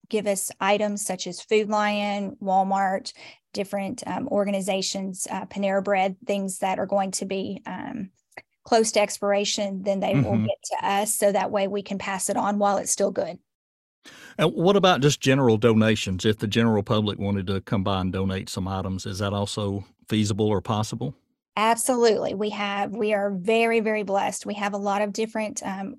give 0.09 0.27
us 0.27 0.51
items 0.61 1.05
such 1.05 1.27
as 1.27 1.41
Food 1.41 1.69
Lion, 1.69 2.37
Walmart, 2.43 3.13
different 3.53 4.03
um, 4.07 4.29
organizations, 4.29 5.27
uh, 5.31 5.47
Panera 5.47 5.83
Bread, 5.83 6.17
things 6.27 6.59
that 6.59 6.79
are 6.79 6.87
going 6.87 7.11
to 7.13 7.25
be 7.25 7.63
um, 7.67 8.11
close 8.65 8.93
to 8.93 9.01
expiration, 9.01 9.83
then 9.83 10.01
they 10.01 10.13
mm-hmm. 10.13 10.25
will 10.25 10.39
get 10.39 10.63
to 10.65 10.87
us 10.87 11.15
so 11.15 11.33
that 11.33 11.51
way 11.51 11.69
we 11.69 11.83
can 11.83 11.99
pass 11.99 12.29
it 12.29 12.37
on 12.37 12.59
while 12.59 12.77
it's 12.77 12.93
still 12.93 13.11
good. 13.11 13.39
And 14.37 14.53
what 14.53 14.77
about 14.77 15.01
just 15.01 15.21
general 15.21 15.57
donations? 15.57 16.25
If 16.25 16.39
the 16.39 16.47
general 16.47 16.83
public 16.83 17.19
wanted 17.19 17.47
to 17.49 17.61
come 17.63 17.83
by 17.83 18.01
and 18.01 18.13
donate 18.13 18.49
some 18.49 18.69
items, 18.69 19.07
is 19.07 19.19
that 19.19 19.33
also 19.33 19.85
feasible 20.09 20.47
or 20.47 20.61
possible? 20.61 21.15
Absolutely. 21.57 22.35
We 22.35 22.51
have, 22.51 22.93
we 22.93 23.15
are 23.15 23.31
very, 23.33 23.81
very 23.81 24.05
blessed. 24.05 24.47
We 24.47 24.55
have 24.55 24.75
a 24.75 24.79
lot 24.79 25.03
of 25.03 25.13
different 25.13 25.61
um, 25.65 25.97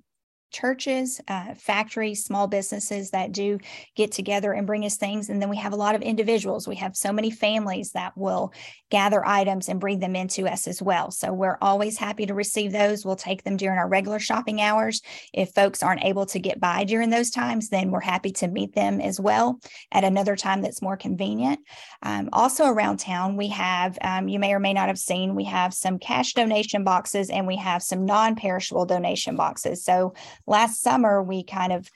churches, 0.51 1.21
uh, 1.27 1.53
factories, 1.55 2.23
small 2.23 2.47
businesses 2.47 3.11
that 3.11 3.31
do 3.31 3.59
get 3.95 4.11
together 4.11 4.53
and 4.53 4.67
bring 4.67 4.85
us 4.85 4.97
things. 4.97 5.29
And 5.29 5.41
then 5.41 5.49
we 5.49 5.57
have 5.57 5.73
a 5.73 5.77
lot 5.77 5.95
of 5.95 6.01
individuals. 6.01 6.67
We 6.67 6.75
have 6.77 6.95
so 6.95 7.11
many 7.11 7.31
families 7.31 7.91
that 7.91 8.17
will 8.17 8.53
gather 8.89 9.25
items 9.25 9.69
and 9.69 9.79
bring 9.79 9.99
them 9.99 10.15
into 10.15 10.47
us 10.47 10.67
as 10.67 10.81
well. 10.81 11.11
So 11.11 11.31
we're 11.31 11.57
always 11.61 11.97
happy 11.97 12.25
to 12.25 12.33
receive 12.33 12.71
those. 12.71 13.05
We'll 13.05 13.15
take 13.15 13.43
them 13.43 13.57
during 13.57 13.77
our 13.77 13.87
regular 13.87 14.19
shopping 14.19 14.61
hours. 14.61 15.01
If 15.33 15.51
folks 15.51 15.83
aren't 15.83 16.03
able 16.03 16.25
to 16.27 16.39
get 16.39 16.59
by 16.59 16.83
during 16.83 17.09
those 17.09 17.29
times, 17.29 17.69
then 17.69 17.91
we're 17.91 17.99
happy 17.99 18.31
to 18.31 18.47
meet 18.47 18.73
them 18.73 18.99
as 18.99 19.19
well 19.19 19.59
at 19.91 20.03
another 20.03 20.35
time 20.35 20.61
that's 20.61 20.81
more 20.81 20.97
convenient. 20.97 21.59
Um, 22.01 22.29
also 22.33 22.65
around 22.65 22.97
town, 22.97 23.37
we 23.37 23.49
have, 23.49 23.97
um, 24.01 24.27
you 24.27 24.39
may 24.39 24.53
or 24.53 24.59
may 24.59 24.73
not 24.73 24.87
have 24.87 24.99
seen, 24.99 25.35
we 25.35 25.43
have 25.45 25.73
some 25.73 25.99
cash 25.99 26.33
donation 26.33 26.83
boxes 26.83 27.29
and 27.29 27.45
we 27.45 27.57
have 27.57 27.83
some 27.83 28.05
non 28.05 28.35
perishable 28.35 28.85
donation 28.85 29.35
boxes. 29.35 29.83
So 29.83 30.13
last 30.49 30.81
summer, 30.81 31.23
we 31.23 31.43
kind 31.43 31.71
of 31.71 31.89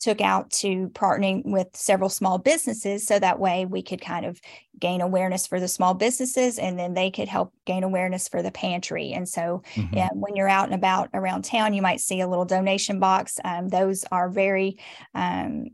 took 0.00 0.20
out 0.20 0.50
to 0.50 0.88
partnering 0.90 1.44
with 1.44 1.68
several 1.74 2.08
small 2.08 2.38
businesses 2.38 3.04
so 3.04 3.18
that 3.18 3.40
way 3.40 3.64
we 3.64 3.82
could 3.82 4.00
kind 4.00 4.24
of 4.24 4.40
gain 4.78 5.00
awareness 5.00 5.46
for 5.46 5.58
the 5.58 5.66
small 5.66 5.92
businesses 5.92 6.58
and 6.58 6.78
then 6.78 6.94
they 6.94 7.10
could 7.10 7.28
help 7.28 7.52
gain 7.64 7.82
awareness 7.82 8.28
for 8.28 8.40
the 8.40 8.52
pantry 8.52 9.12
and 9.12 9.28
so 9.28 9.60
mm-hmm. 9.74 9.96
yeah, 9.96 10.08
when 10.14 10.36
you're 10.36 10.48
out 10.48 10.66
and 10.66 10.74
about 10.74 11.08
around 11.14 11.42
town 11.42 11.74
you 11.74 11.82
might 11.82 12.00
see 12.00 12.20
a 12.20 12.28
little 12.28 12.44
donation 12.44 13.00
box 13.00 13.40
um, 13.44 13.68
those 13.68 14.04
are 14.12 14.28
very 14.28 14.78
um, 15.14 15.66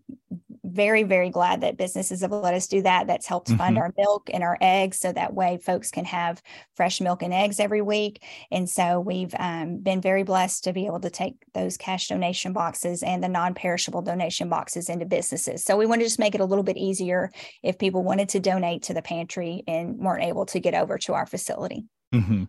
very, 0.64 1.02
very 1.02 1.30
glad 1.30 1.60
that 1.60 1.76
businesses 1.76 2.22
have 2.22 2.32
let 2.32 2.54
us 2.54 2.66
do 2.66 2.82
that. 2.82 3.06
That's 3.06 3.26
helped 3.26 3.48
mm-hmm. 3.48 3.58
fund 3.58 3.78
our 3.78 3.92
milk 3.96 4.30
and 4.32 4.42
our 4.42 4.58
eggs. 4.60 4.98
So 4.98 5.12
that 5.12 5.34
way 5.34 5.58
folks 5.58 5.90
can 5.90 6.04
have 6.06 6.42
fresh 6.74 7.00
milk 7.00 7.22
and 7.22 7.32
eggs 7.32 7.60
every 7.60 7.82
week. 7.82 8.24
And 8.50 8.68
so 8.68 9.00
we've 9.00 9.34
um, 9.38 9.78
been 9.78 10.00
very 10.00 10.22
blessed 10.22 10.64
to 10.64 10.72
be 10.72 10.86
able 10.86 11.00
to 11.00 11.10
take 11.10 11.34
those 11.52 11.76
cash 11.76 12.08
donation 12.08 12.52
boxes 12.52 13.02
and 13.02 13.22
the 13.22 13.28
non 13.28 13.54
perishable 13.54 14.02
donation 14.02 14.48
boxes 14.48 14.88
into 14.88 15.04
businesses. 15.04 15.64
So 15.64 15.76
we 15.76 15.86
want 15.86 16.00
to 16.00 16.06
just 16.06 16.18
make 16.18 16.34
it 16.34 16.40
a 16.40 16.46
little 16.46 16.64
bit 16.64 16.76
easier 16.76 17.30
if 17.62 17.78
people 17.78 18.02
wanted 18.02 18.30
to 18.30 18.40
donate 18.40 18.82
to 18.84 18.94
the 18.94 19.02
pantry 19.02 19.62
and 19.68 19.98
weren't 19.98 20.24
able 20.24 20.46
to 20.46 20.60
get 20.60 20.74
over 20.74 20.98
to 20.98 21.14
our 21.14 21.26
facility. 21.26 21.84
Mm-hmm. 22.14 22.44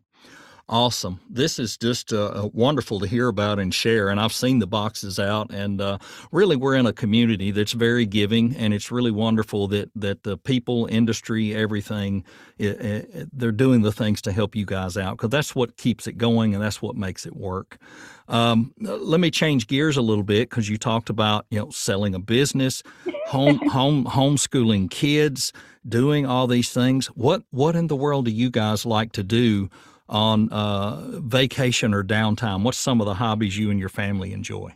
Awesome. 0.68 1.20
This 1.30 1.60
is 1.60 1.78
just 1.78 2.12
uh, 2.12 2.26
uh, 2.26 2.50
wonderful 2.52 3.00
to 3.00 3.06
hear 3.06 3.28
about 3.28 3.60
and 3.60 3.72
share. 3.72 4.10
And 4.10 4.20
I've 4.20 4.34
seen 4.34 4.58
the 4.58 4.66
boxes 4.66 5.20
out, 5.20 5.54
and 5.54 5.80
uh, 5.80 6.00
really, 6.32 6.56
we're 6.56 6.74
in 6.74 6.88
a 6.88 6.94
community 6.94 7.52
that's 7.52 7.74
very 7.74 8.08
giving, 8.08 8.56
and 8.56 8.74
it's 8.74 8.90
really 8.92 9.12
wonderful 9.12 9.68
that 9.68 9.92
that 9.96 10.24
the 10.24 10.40
people, 10.40 10.88
industry, 10.90 11.54
everything, 11.54 12.24
it, 12.58 12.82
it, 12.82 13.30
they're 13.32 13.52
doing 13.52 13.84
the 13.84 13.92
things 13.92 14.24
to 14.24 14.32
help 14.32 14.56
you 14.56 14.66
guys 14.66 14.98
out 14.98 15.18
because 15.18 15.30
that's 15.30 15.54
what 15.54 15.78
keeps 15.78 16.08
it 16.08 16.18
going, 16.18 16.56
and 16.56 16.64
that's 16.64 16.82
what 16.82 16.96
makes 16.96 17.28
it 17.28 17.36
work. 17.36 17.78
Um, 18.28 18.74
let 18.80 19.20
me 19.20 19.30
change 19.30 19.68
gears 19.68 19.98
a 19.98 20.02
little 20.02 20.24
bit 20.24 20.50
because 20.50 20.68
you 20.68 20.80
talked 20.80 21.12
about 21.12 21.46
you 21.52 21.60
know 21.60 21.70
selling 21.70 22.16
a 22.16 22.20
business, 22.20 22.82
home 23.28 23.58
home 23.70 24.06
homeschooling 24.06 24.90
kids, 24.90 25.54
doing 25.88 26.26
all 26.26 26.48
these 26.48 26.72
things. 26.74 27.06
What 27.10 27.44
what 27.52 27.76
in 27.76 27.86
the 27.86 27.96
world 27.96 28.26
do 28.26 28.32
you 28.32 28.50
guys 28.50 28.84
like 28.84 29.12
to 29.12 29.22
do? 29.22 29.70
On 30.08 30.50
uh, 30.50 31.20
vacation 31.20 31.94
or 31.94 32.04
downtime? 32.04 32.64
What's 32.64 32.78
some 32.78 33.02
of 33.02 33.08
the 33.08 33.16
hobbies 33.16 33.58
you 33.58 33.72
and 33.72 33.80
your 33.80 33.90
family 33.90 34.34
enjoy? 34.34 34.76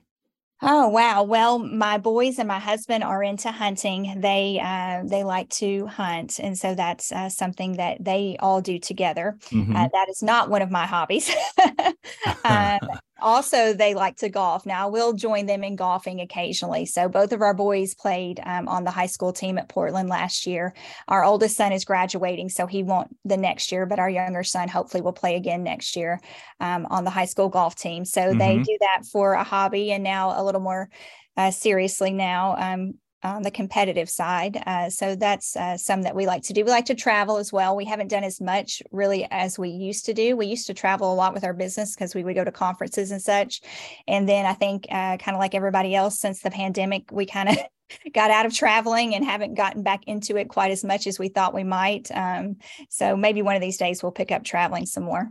Oh 0.62 0.90
wow! 0.90 1.24
Well, 1.24 1.60
my 1.60 1.98
boys 1.98 2.38
and 2.38 2.48
my 2.48 2.60
husband 2.60 3.02
are 3.02 3.24
into 3.24 3.50
hunting. 3.50 4.20
They 4.20 4.60
uh, 4.62 5.04
they 5.06 5.24
like 5.24 5.50
to 5.52 5.88
hunt, 5.88 6.38
and 6.38 6.58
so 6.58 6.76
that's 6.76 7.14
uh, 7.14 7.30
something 7.30 7.78
that 7.78 8.04
they 8.04 8.36
all 8.42 8.60
do 8.60 8.78
together. 8.78 9.38
Uh, 9.46 9.56
mm-hmm. 9.56 9.76
Uh, 9.76 9.88
that 9.94 10.10
is 10.10 10.22
not 10.22 10.50
one 10.50 10.62
of 10.62 10.70
my 10.70 10.86
hobbies. 10.86 11.32
Also 13.22 13.74
they 13.74 13.94
like 13.94 14.18
to 14.18 14.30
golf. 14.30 14.66
Now 14.66 14.88
I 14.88 14.90
will 14.90 15.14
join 15.14 15.46
them 15.46 15.64
in 15.64 15.76
golfing 15.76 16.22
occasionally. 16.22 16.86
So 16.86 17.08
both 17.10 17.32
of 17.32 17.42
our 17.42 17.54
boys 17.54 17.96
played 17.96 18.40
um, 18.46 18.68
on 18.68 18.84
the 18.84 18.92
high 18.92 19.08
school 19.08 19.34
team 19.34 19.58
at 19.58 19.70
Portland 19.70 20.10
last 20.10 20.46
year. 20.46 20.74
Our 21.08 21.24
oldest 21.24 21.58
son 21.58 21.72
is 21.72 21.86
graduating, 21.86 22.50
so 22.50 22.68
he 22.68 22.84
won't 22.84 23.16
the 23.26 23.38
next 23.38 23.72
year, 23.72 23.86
but 23.86 24.00
our 24.00 24.10
younger 24.10 24.44
son 24.44 24.68
hopefully 24.68 25.02
will 25.02 25.14
play 25.14 25.36
again 25.36 25.64
next 25.64 25.96
year 25.96 26.20
um, 26.60 26.88
on 26.90 27.04
the 27.04 27.10
high 27.10 27.26
school 27.26 27.50
golf 27.50 27.76
team. 27.76 28.06
So 28.06 28.22
mm-hmm. 28.22 28.38
they 28.38 28.58
do 28.58 28.78
that 28.82 29.04
for 29.12 29.34
a 29.34 29.44
hobby 29.44 29.92
and 29.92 30.04
now 30.04 30.40
a 30.40 30.44
little 30.44 30.62
more 30.62 30.90
uh, 31.38 31.52
seriously 31.52 32.12
now. 32.12 32.56
Um, 32.58 32.94
on 33.24 33.44
the 33.44 33.52
competitive 33.52 34.10
side. 34.10 34.62
Uh, 34.66 34.90
so 34.90 35.16
that's 35.16 35.56
uh, 35.56 35.78
some 35.78 36.04
that 36.04 36.16
we 36.16 36.26
like 36.26 36.44
to 36.44 36.54
do. 36.54 36.64
We 36.64 36.72
like 36.72 36.86
to 36.86 36.96
travel 36.96 37.38
as 37.38 37.52
well. 37.52 37.76
We 37.76 37.86
haven't 37.86 38.08
done 38.08 38.24
as 38.24 38.40
much 38.40 38.82
really 38.92 39.28
as 39.30 39.60
we 39.60 39.70
used 39.70 40.06
to 40.06 40.14
do. 40.14 40.38
We 40.38 40.48
used 40.48 40.68
to 40.68 40.74
travel 40.74 41.12
a 41.12 41.16
lot 41.16 41.34
with 41.34 41.44
our 41.44 41.54
business 41.54 41.96
because 41.96 42.16
we 42.16 42.24
would 42.24 42.36
go 42.36 42.44
to 42.44 42.52
conferences 42.52 43.12
and 43.12 43.22
such. 43.22 43.62
And 44.08 44.28
then 44.28 44.46
I 44.46 44.54
think, 44.54 44.86
uh, 44.90 45.18
kind 45.18 45.36
of 45.36 45.40
like 45.40 45.56
everybody 45.56 45.96
else, 45.96 46.20
since 46.20 46.42
the 46.42 46.52
pandemic, 46.52 47.12
we 47.12 47.26
kind 47.26 47.50
of 47.50 47.58
got 48.14 48.32
out 48.32 48.46
of 48.46 48.54
traveling 48.54 49.16
and 49.16 49.26
haven't 49.26 49.56
gotten 49.56 49.84
back 49.84 50.08
into 50.08 50.38
it 50.38 50.50
quite 50.50 50.72
as 50.72 50.84
much 50.84 51.08
as 51.08 51.20
we 51.20 51.28
thought 51.28 51.54
we 51.54 51.64
might. 51.64 52.10
Um, 52.14 52.58
so 52.90 53.18
maybe 53.18 53.42
one 53.42 53.56
of 53.56 53.62
these 53.62 53.78
days 53.78 54.02
we'll 54.02 54.12
pick 54.12 54.32
up 54.32 54.44
traveling 54.44 54.86
some 54.86 55.04
more. 55.04 55.30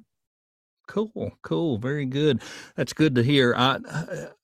Cool, 0.88 1.30
cool, 1.42 1.76
very 1.76 2.06
good. 2.06 2.40
That's 2.74 2.94
good 2.94 3.14
to 3.16 3.22
hear. 3.22 3.54
I, 3.54 3.78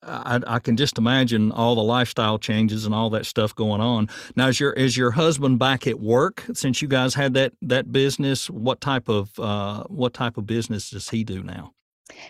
I, 0.02 0.40
I 0.46 0.58
can 0.58 0.76
just 0.76 0.98
imagine 0.98 1.50
all 1.50 1.74
the 1.74 1.82
lifestyle 1.82 2.38
changes 2.38 2.84
and 2.84 2.94
all 2.94 3.08
that 3.10 3.24
stuff 3.24 3.54
going 3.54 3.80
on. 3.80 4.10
Now, 4.36 4.48
is 4.48 4.60
your 4.60 4.74
is 4.74 4.94
your 4.94 5.10
husband 5.10 5.58
back 5.58 5.86
at 5.86 5.98
work 5.98 6.44
since 6.52 6.82
you 6.82 6.88
guys 6.88 7.14
had 7.14 7.32
that 7.34 7.54
that 7.62 7.90
business? 7.90 8.50
What 8.50 8.82
type 8.82 9.08
of 9.08 9.30
uh, 9.40 9.84
what 9.84 10.12
type 10.12 10.36
of 10.36 10.46
business 10.46 10.90
does 10.90 11.08
he 11.08 11.24
do 11.24 11.42
now? 11.42 11.72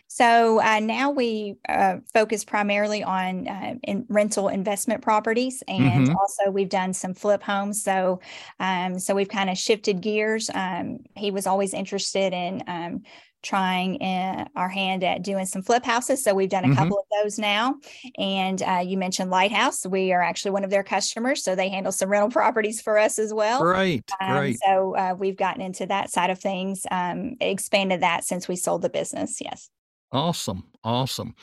So 0.06 0.60
uh, 0.62 0.78
now 0.80 1.10
we 1.10 1.56
uh, 1.68 1.96
focus 2.12 2.44
primarily 2.44 3.02
on 3.02 3.48
uh, 3.48 3.74
in 3.82 4.06
rental 4.08 4.48
investment 4.48 5.02
properties, 5.02 5.62
and 5.66 6.06
mm-hmm. 6.06 6.16
also 6.16 6.50
we've 6.50 6.68
done 6.68 6.92
some 6.92 7.14
flip 7.14 7.42
homes. 7.42 7.82
So, 7.82 8.20
um, 8.60 8.98
so 8.98 9.14
we've 9.14 9.28
kind 9.28 9.50
of 9.50 9.58
shifted 9.58 10.00
gears. 10.00 10.50
Um, 10.54 11.00
he 11.16 11.30
was 11.32 11.46
always 11.46 11.74
interested 11.74 12.32
in 12.32 12.62
um, 12.68 13.02
trying 13.44 14.02
uh, 14.02 14.46
our 14.56 14.68
hand 14.68 15.04
at 15.04 15.22
doing 15.22 15.46
some 15.46 15.62
flip 15.62 15.84
houses. 15.84 16.24
So 16.24 16.34
we've 16.34 16.48
done 16.48 16.64
a 16.64 16.68
mm-hmm. 16.68 16.76
couple 16.76 16.98
of 16.98 17.04
those 17.22 17.38
now. 17.38 17.76
And 18.18 18.62
uh, 18.62 18.82
you 18.84 18.98
mentioned 18.98 19.30
Lighthouse. 19.30 19.86
We 19.86 20.12
are 20.12 20.22
actually 20.22 20.50
one 20.50 20.64
of 20.64 20.70
their 20.70 20.82
customers. 20.82 21.44
So 21.44 21.54
they 21.54 21.68
handle 21.68 21.92
some 21.92 22.08
rental 22.08 22.30
properties 22.32 22.80
for 22.80 22.98
us 22.98 23.18
as 23.18 23.32
well. 23.32 23.62
Right. 23.62 24.04
Um, 24.20 24.32
right. 24.32 24.56
So 24.64 24.96
uh, 24.96 25.14
we've 25.16 25.36
gotten 25.36 25.62
into 25.62 25.86
that 25.86 26.10
side 26.10 26.30
of 26.30 26.40
things, 26.40 26.86
um, 26.90 27.36
expanded 27.40 28.00
that 28.00 28.24
since 28.24 28.48
we 28.48 28.56
sold 28.56 28.82
the 28.82 28.90
business. 28.90 29.38
Yes. 29.40 29.70
Awesome. 30.10 30.64
Awesome. 30.82 31.34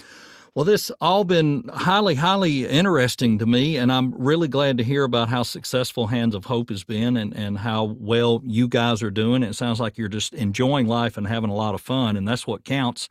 Well, 0.54 0.66
this 0.66 0.92
all 1.00 1.24
been 1.24 1.64
highly, 1.74 2.16
highly 2.16 2.68
interesting 2.68 3.40
to 3.40 3.46
me, 3.46 3.78
and 3.78 3.90
I'm 3.90 4.14
really 4.14 4.50
glad 4.50 4.78
to 4.80 4.84
hear 4.84 5.06
about 5.06 5.30
how 5.30 5.44
successful 5.44 6.08
Hands 6.08 6.36
of 6.36 6.44
Hope 6.44 6.72
has 6.72 6.84
been 6.84 7.16
and, 7.16 7.34
and 7.34 7.58
how 7.58 7.96
well 7.98 8.42
you 8.44 8.68
guys 8.68 9.02
are 9.02 9.12
doing. 9.12 9.44
It 9.44 9.56
sounds 9.56 9.80
like 9.80 9.98
you're 9.98 10.10
just 10.10 10.34
enjoying 10.34 10.88
life 10.88 11.16
and 11.16 11.26
having 11.26 11.50
a 11.50 11.56
lot 11.56 11.74
of 11.74 11.80
fun, 11.80 12.18
and 12.18 12.28
that's 12.28 12.46
what 12.46 12.66
counts. 12.66 13.08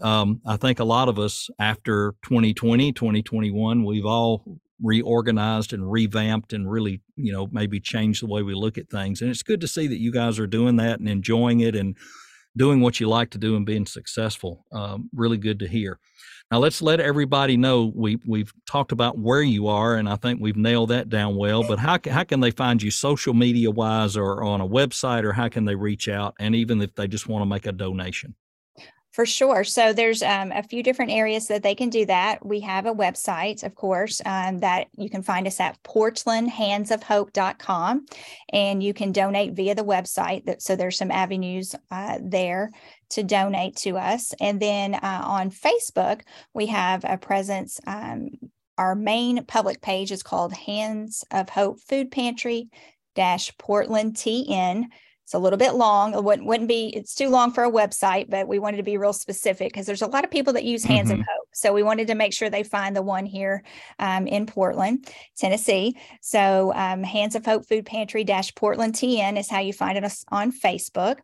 Um, 0.00 0.40
I 0.46 0.56
think 0.56 0.78
a 0.78 0.84
lot 0.84 1.08
of 1.08 1.18
us 1.18 1.50
after 1.58 2.14
2020, 2.22 2.92
2021, 2.92 3.84
we've 3.84 4.06
all 4.06 4.44
reorganized 4.80 5.72
and 5.72 5.90
revamped 5.90 6.52
and 6.52 6.70
really, 6.70 7.00
you 7.16 7.32
know, 7.32 7.48
maybe 7.50 7.80
changed 7.80 8.22
the 8.22 8.28
way 8.28 8.44
we 8.44 8.54
look 8.54 8.78
at 8.78 8.88
things. 8.88 9.20
And 9.20 9.30
it's 9.32 9.42
good 9.42 9.60
to 9.62 9.66
see 9.66 9.88
that 9.88 9.98
you 9.98 10.12
guys 10.12 10.38
are 10.38 10.46
doing 10.46 10.76
that 10.76 11.00
and 11.00 11.08
enjoying 11.08 11.58
it 11.58 11.74
and 11.74 11.96
doing 12.56 12.80
what 12.80 13.00
you 13.00 13.08
like 13.08 13.30
to 13.30 13.38
do 13.38 13.56
and 13.56 13.66
being 13.66 13.86
successful. 13.86 14.64
Um, 14.70 15.10
really 15.12 15.38
good 15.38 15.58
to 15.58 15.66
hear. 15.66 15.98
Now 16.50 16.58
let's 16.58 16.80
let 16.80 16.98
everybody 16.98 17.58
know 17.58 17.92
we 17.94 18.18
we've 18.26 18.52
talked 18.66 18.92
about 18.92 19.18
where 19.18 19.42
you 19.42 19.68
are, 19.68 19.96
and 19.96 20.08
I 20.08 20.16
think 20.16 20.40
we've 20.40 20.56
nailed 20.56 20.88
that 20.88 21.10
down 21.10 21.36
well. 21.36 21.62
But 21.62 21.78
how 21.78 21.98
how 22.10 22.24
can 22.24 22.40
they 22.40 22.50
find 22.50 22.82
you 22.82 22.90
social 22.90 23.34
media 23.34 23.70
wise, 23.70 24.16
or 24.16 24.42
on 24.42 24.62
a 24.62 24.68
website, 24.68 25.24
or 25.24 25.32
how 25.32 25.48
can 25.48 25.66
they 25.66 25.74
reach 25.74 26.08
out? 26.08 26.34
And 26.38 26.54
even 26.54 26.80
if 26.80 26.94
they 26.94 27.06
just 27.06 27.28
want 27.28 27.42
to 27.42 27.46
make 27.46 27.66
a 27.66 27.72
donation. 27.72 28.34
For 29.18 29.26
sure. 29.26 29.64
So 29.64 29.92
there's 29.92 30.22
um, 30.22 30.52
a 30.52 30.62
few 30.62 30.82
different 30.82 31.10
areas 31.10 31.48
that 31.48 31.62
they 31.64 31.74
can 31.74 31.90
do 31.90 32.06
that. 32.06 32.46
We 32.46 32.60
have 32.60 32.86
a 32.86 32.94
website, 32.94 33.64
of 33.64 33.74
course, 33.74 34.22
um, 34.24 34.58
that 34.58 34.86
you 34.96 35.10
can 35.10 35.24
find 35.24 35.44
us 35.46 35.58
at 35.58 35.82
portlandhandsofhope.com, 35.82 38.06
and 38.52 38.80
you 38.80 38.94
can 38.94 39.10
donate 39.10 39.54
via 39.54 39.74
the 39.74 39.84
website. 39.84 40.62
So 40.62 40.76
there's 40.76 40.98
some 40.98 41.10
avenues 41.10 41.74
uh, 41.90 42.20
there 42.22 42.70
to 43.10 43.22
donate 43.22 43.76
to 43.76 43.96
us. 43.96 44.34
And 44.40 44.60
then 44.60 44.94
uh, 44.94 45.22
on 45.24 45.50
Facebook, 45.50 46.22
we 46.54 46.66
have 46.66 47.04
a 47.04 47.18
presence. 47.18 47.80
Um, 47.86 48.30
our 48.76 48.94
main 48.94 49.44
public 49.44 49.80
page 49.80 50.12
is 50.12 50.22
called 50.22 50.52
Hands 50.52 51.24
of 51.30 51.48
Hope 51.48 51.80
Food 51.80 52.10
Pantry 52.10 52.68
dash 53.14 53.56
Portland 53.58 54.14
TN. 54.14 54.84
It's 55.24 55.34
a 55.34 55.38
little 55.38 55.58
bit 55.58 55.74
long. 55.74 56.14
It 56.14 56.22
wouldn't, 56.22 56.46
wouldn't 56.46 56.68
be, 56.68 56.88
it's 56.96 57.14
too 57.14 57.28
long 57.28 57.52
for 57.52 57.64
a 57.64 57.70
website, 57.70 58.30
but 58.30 58.48
we 58.48 58.58
wanted 58.58 58.78
to 58.78 58.82
be 58.82 58.96
real 58.96 59.12
specific 59.12 59.72
because 59.72 59.84
there's 59.84 60.02
a 60.02 60.06
lot 60.06 60.24
of 60.24 60.30
people 60.30 60.52
that 60.54 60.64
use 60.64 60.84
Hands 60.84 61.10
mm-hmm. 61.10 61.20
of 61.20 61.26
Hope. 61.26 61.47
So 61.58 61.72
we 61.72 61.82
wanted 61.82 62.06
to 62.06 62.14
make 62.14 62.32
sure 62.32 62.48
they 62.48 62.62
find 62.62 62.94
the 62.94 63.02
one 63.02 63.26
here 63.26 63.64
um, 63.98 64.28
in 64.28 64.46
Portland, 64.46 65.08
Tennessee. 65.36 65.96
So 66.20 66.72
um, 66.74 67.02
Hands 67.02 67.34
of 67.34 67.44
Hope 67.44 67.66
Food 67.66 67.84
Pantry 67.84 68.22
dash 68.22 68.54
Portland 68.54 68.94
TN 68.94 69.36
is 69.36 69.50
how 69.50 69.58
you 69.58 69.72
find 69.72 69.98
us 70.04 70.24
on 70.28 70.52
Facebook. 70.52 71.16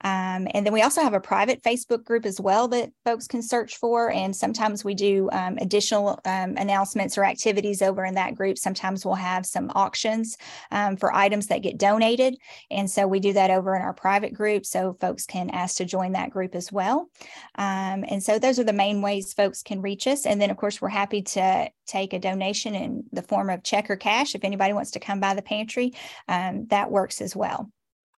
Um, 0.00 0.48
and 0.54 0.64
then 0.64 0.72
we 0.72 0.80
also 0.80 1.02
have 1.02 1.12
a 1.12 1.20
private 1.20 1.62
Facebook 1.62 2.04
group 2.04 2.24
as 2.24 2.40
well 2.40 2.68
that 2.68 2.90
folks 3.04 3.26
can 3.26 3.42
search 3.42 3.76
for. 3.76 4.10
And 4.10 4.34
sometimes 4.34 4.82
we 4.82 4.94
do 4.94 5.28
um, 5.32 5.58
additional 5.60 6.18
um, 6.24 6.56
announcements 6.56 7.18
or 7.18 7.24
activities 7.24 7.82
over 7.82 8.04
in 8.06 8.14
that 8.14 8.34
group. 8.34 8.56
Sometimes 8.56 9.04
we'll 9.04 9.14
have 9.16 9.44
some 9.44 9.70
auctions 9.74 10.38
um, 10.70 10.96
for 10.96 11.14
items 11.14 11.48
that 11.48 11.62
get 11.62 11.76
donated. 11.76 12.36
And 12.70 12.90
so 12.90 13.06
we 13.06 13.20
do 13.20 13.34
that 13.34 13.50
over 13.50 13.76
in 13.76 13.82
our 13.82 13.92
private 13.92 14.32
group 14.32 14.64
so 14.64 14.96
folks 15.00 15.26
can 15.26 15.50
ask 15.50 15.76
to 15.76 15.84
join 15.84 16.12
that 16.12 16.30
group 16.30 16.54
as 16.54 16.72
well. 16.72 17.10
And 17.56 18.22
so 18.22 18.38
those 18.38 18.58
are 18.58 18.64
the 18.64 18.72
main 18.72 19.02
ways 19.02 19.32
folks 19.32 19.62
can 19.62 19.81
reach 19.82 20.06
us. 20.06 20.26
And 20.26 20.40
then, 20.40 20.50
of 20.50 20.56
course, 20.56 20.80
we're 20.80 20.88
happy 20.88 21.22
to 21.22 21.70
take 21.86 22.12
a 22.12 22.18
donation 22.18 22.74
in 22.74 23.04
the 23.12 23.22
form 23.22 23.50
of 23.50 23.62
check 23.62 23.90
or 23.90 23.96
cash. 23.96 24.34
If 24.34 24.44
anybody 24.44 24.72
wants 24.72 24.90
to 24.92 25.00
come 25.00 25.20
by 25.20 25.34
the 25.34 25.42
pantry, 25.42 25.92
um, 26.28 26.66
that 26.68 26.90
works 26.90 27.20
as 27.20 27.36
well. 27.36 27.70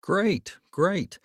Great, 0.02 0.58
great. 0.70 1.18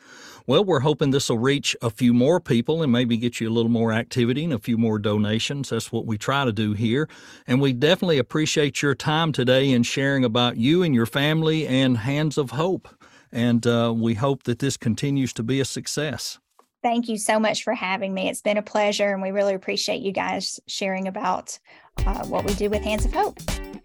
Well, 0.47 0.63
we're 0.63 0.80
hoping 0.80 1.12
this 1.12 1.30
will 1.30 1.38
reach 1.38 1.75
a 1.82 1.89
few 1.89 2.13
more 2.13 2.39
people 2.39 2.82
and 2.82 2.91
maybe 2.91 3.17
get 3.17 3.41
you 3.41 3.49
a 3.49 3.52
little 3.52 3.71
more 3.71 3.91
activity 3.91 4.45
and 4.45 4.54
a 4.54 4.60
few 4.60 4.78
more 4.78 4.97
donations. 4.97 5.69
That's 5.69 5.91
what 5.91 6.06
we 6.06 6.17
try 6.17 6.45
to 6.45 6.54
do 6.54 6.73
here. 6.73 7.10
And 7.45 7.60
we 7.60 7.73
definitely 7.73 8.19
appreciate 8.19 8.82
your 8.82 8.95
time 8.95 9.34
today 9.34 9.73
and 9.73 9.86
sharing 9.86 10.23
about 10.23 10.56
you 10.56 10.82
and 10.82 10.95
your 10.95 11.06
family 11.06 11.67
and 11.67 11.97
Hands 11.97 12.38
of 12.38 12.52
Hope 12.52 12.88
and 13.32 13.65
uh, 13.67 13.93
we 13.95 14.15
hope 14.15 14.43
that 14.43 14.60
this 14.60 14.78
continues 14.78 15.34
to 15.34 15.43
be 15.43 15.60
a 15.60 15.65
success. 15.65 16.39
Thank 16.81 17.09
you 17.09 17.17
so 17.17 17.39
much 17.39 17.63
for 17.63 17.73
having 17.73 18.13
me. 18.13 18.29
It's 18.29 18.41
been 18.41 18.57
a 18.57 18.61
pleasure, 18.61 19.11
and 19.11 19.21
we 19.21 19.31
really 19.31 19.53
appreciate 19.53 20.01
you 20.01 20.13
guys 20.13 20.59
sharing 20.65 21.07
about 21.07 21.59
uh, 22.05 22.25
what 22.27 22.45
we 22.45 22.53
do 22.53 22.69
with 22.69 22.81
Hands 22.81 23.03
of 23.03 23.13
Hope. 23.13 23.37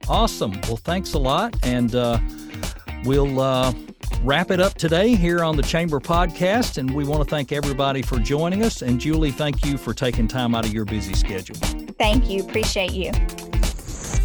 Awesome. 0.09 0.53
Well, 0.63 0.77
thanks 0.77 1.15
a 1.15 1.19
lot. 1.19 1.57
And 1.65 1.95
uh, 1.95 2.19
we'll 3.05 3.41
uh, 3.41 3.73
wrap 4.23 4.51
it 4.51 4.61
up 4.61 4.75
today 4.75 5.15
here 5.15 5.43
on 5.43 5.57
the 5.57 5.63
Chamber 5.63 5.99
Podcast. 5.99 6.79
And 6.79 6.95
we 6.95 7.05
want 7.05 7.23
to 7.23 7.29
thank 7.29 7.53
everybody 7.53 8.03
for 8.03 8.19
joining 8.19 8.63
us. 8.63 8.83
And 8.83 9.01
Julie, 9.01 9.33
thank 9.33 9.65
you 9.65 9.77
for 9.77 9.95
taking 9.95 10.29
time 10.29 10.55
out 10.55 10.65
of 10.65 10.73
your 10.73 10.85
busy 10.85 11.15
schedule. 11.15 11.57
Thank 11.99 12.29
you. 12.29 12.45
Appreciate 12.45 12.93
you. 12.93 13.11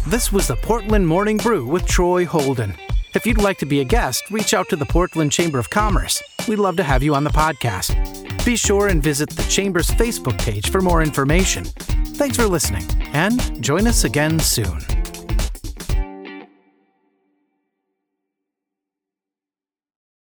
This 0.06 0.32
was 0.32 0.48
the 0.48 0.56
Portland 0.56 1.06
Morning 1.06 1.36
Brew 1.38 1.66
with 1.66 1.86
Troy 1.86 2.24
Holden. 2.24 2.74
If 3.14 3.26
you'd 3.26 3.38
like 3.38 3.58
to 3.58 3.66
be 3.66 3.80
a 3.80 3.84
guest, 3.84 4.30
reach 4.30 4.54
out 4.54 4.68
to 4.68 4.76
the 4.76 4.86
Portland 4.86 5.32
Chamber 5.32 5.58
of 5.58 5.70
Commerce. 5.70 6.22
We'd 6.46 6.60
love 6.60 6.76
to 6.76 6.84
have 6.84 7.02
you 7.02 7.14
on 7.14 7.24
the 7.24 7.30
podcast. 7.30 8.19
Be 8.44 8.56
sure 8.56 8.88
and 8.88 9.02
visit 9.02 9.28
the 9.30 9.42
Chamber's 9.44 9.88
Facebook 9.90 10.38
page 10.38 10.70
for 10.70 10.80
more 10.80 11.02
information. 11.02 11.64
Thanks 11.64 12.36
for 12.36 12.46
listening, 12.46 12.84
and 13.12 13.62
join 13.62 13.86
us 13.86 14.04
again 14.04 14.40
soon. 14.40 14.99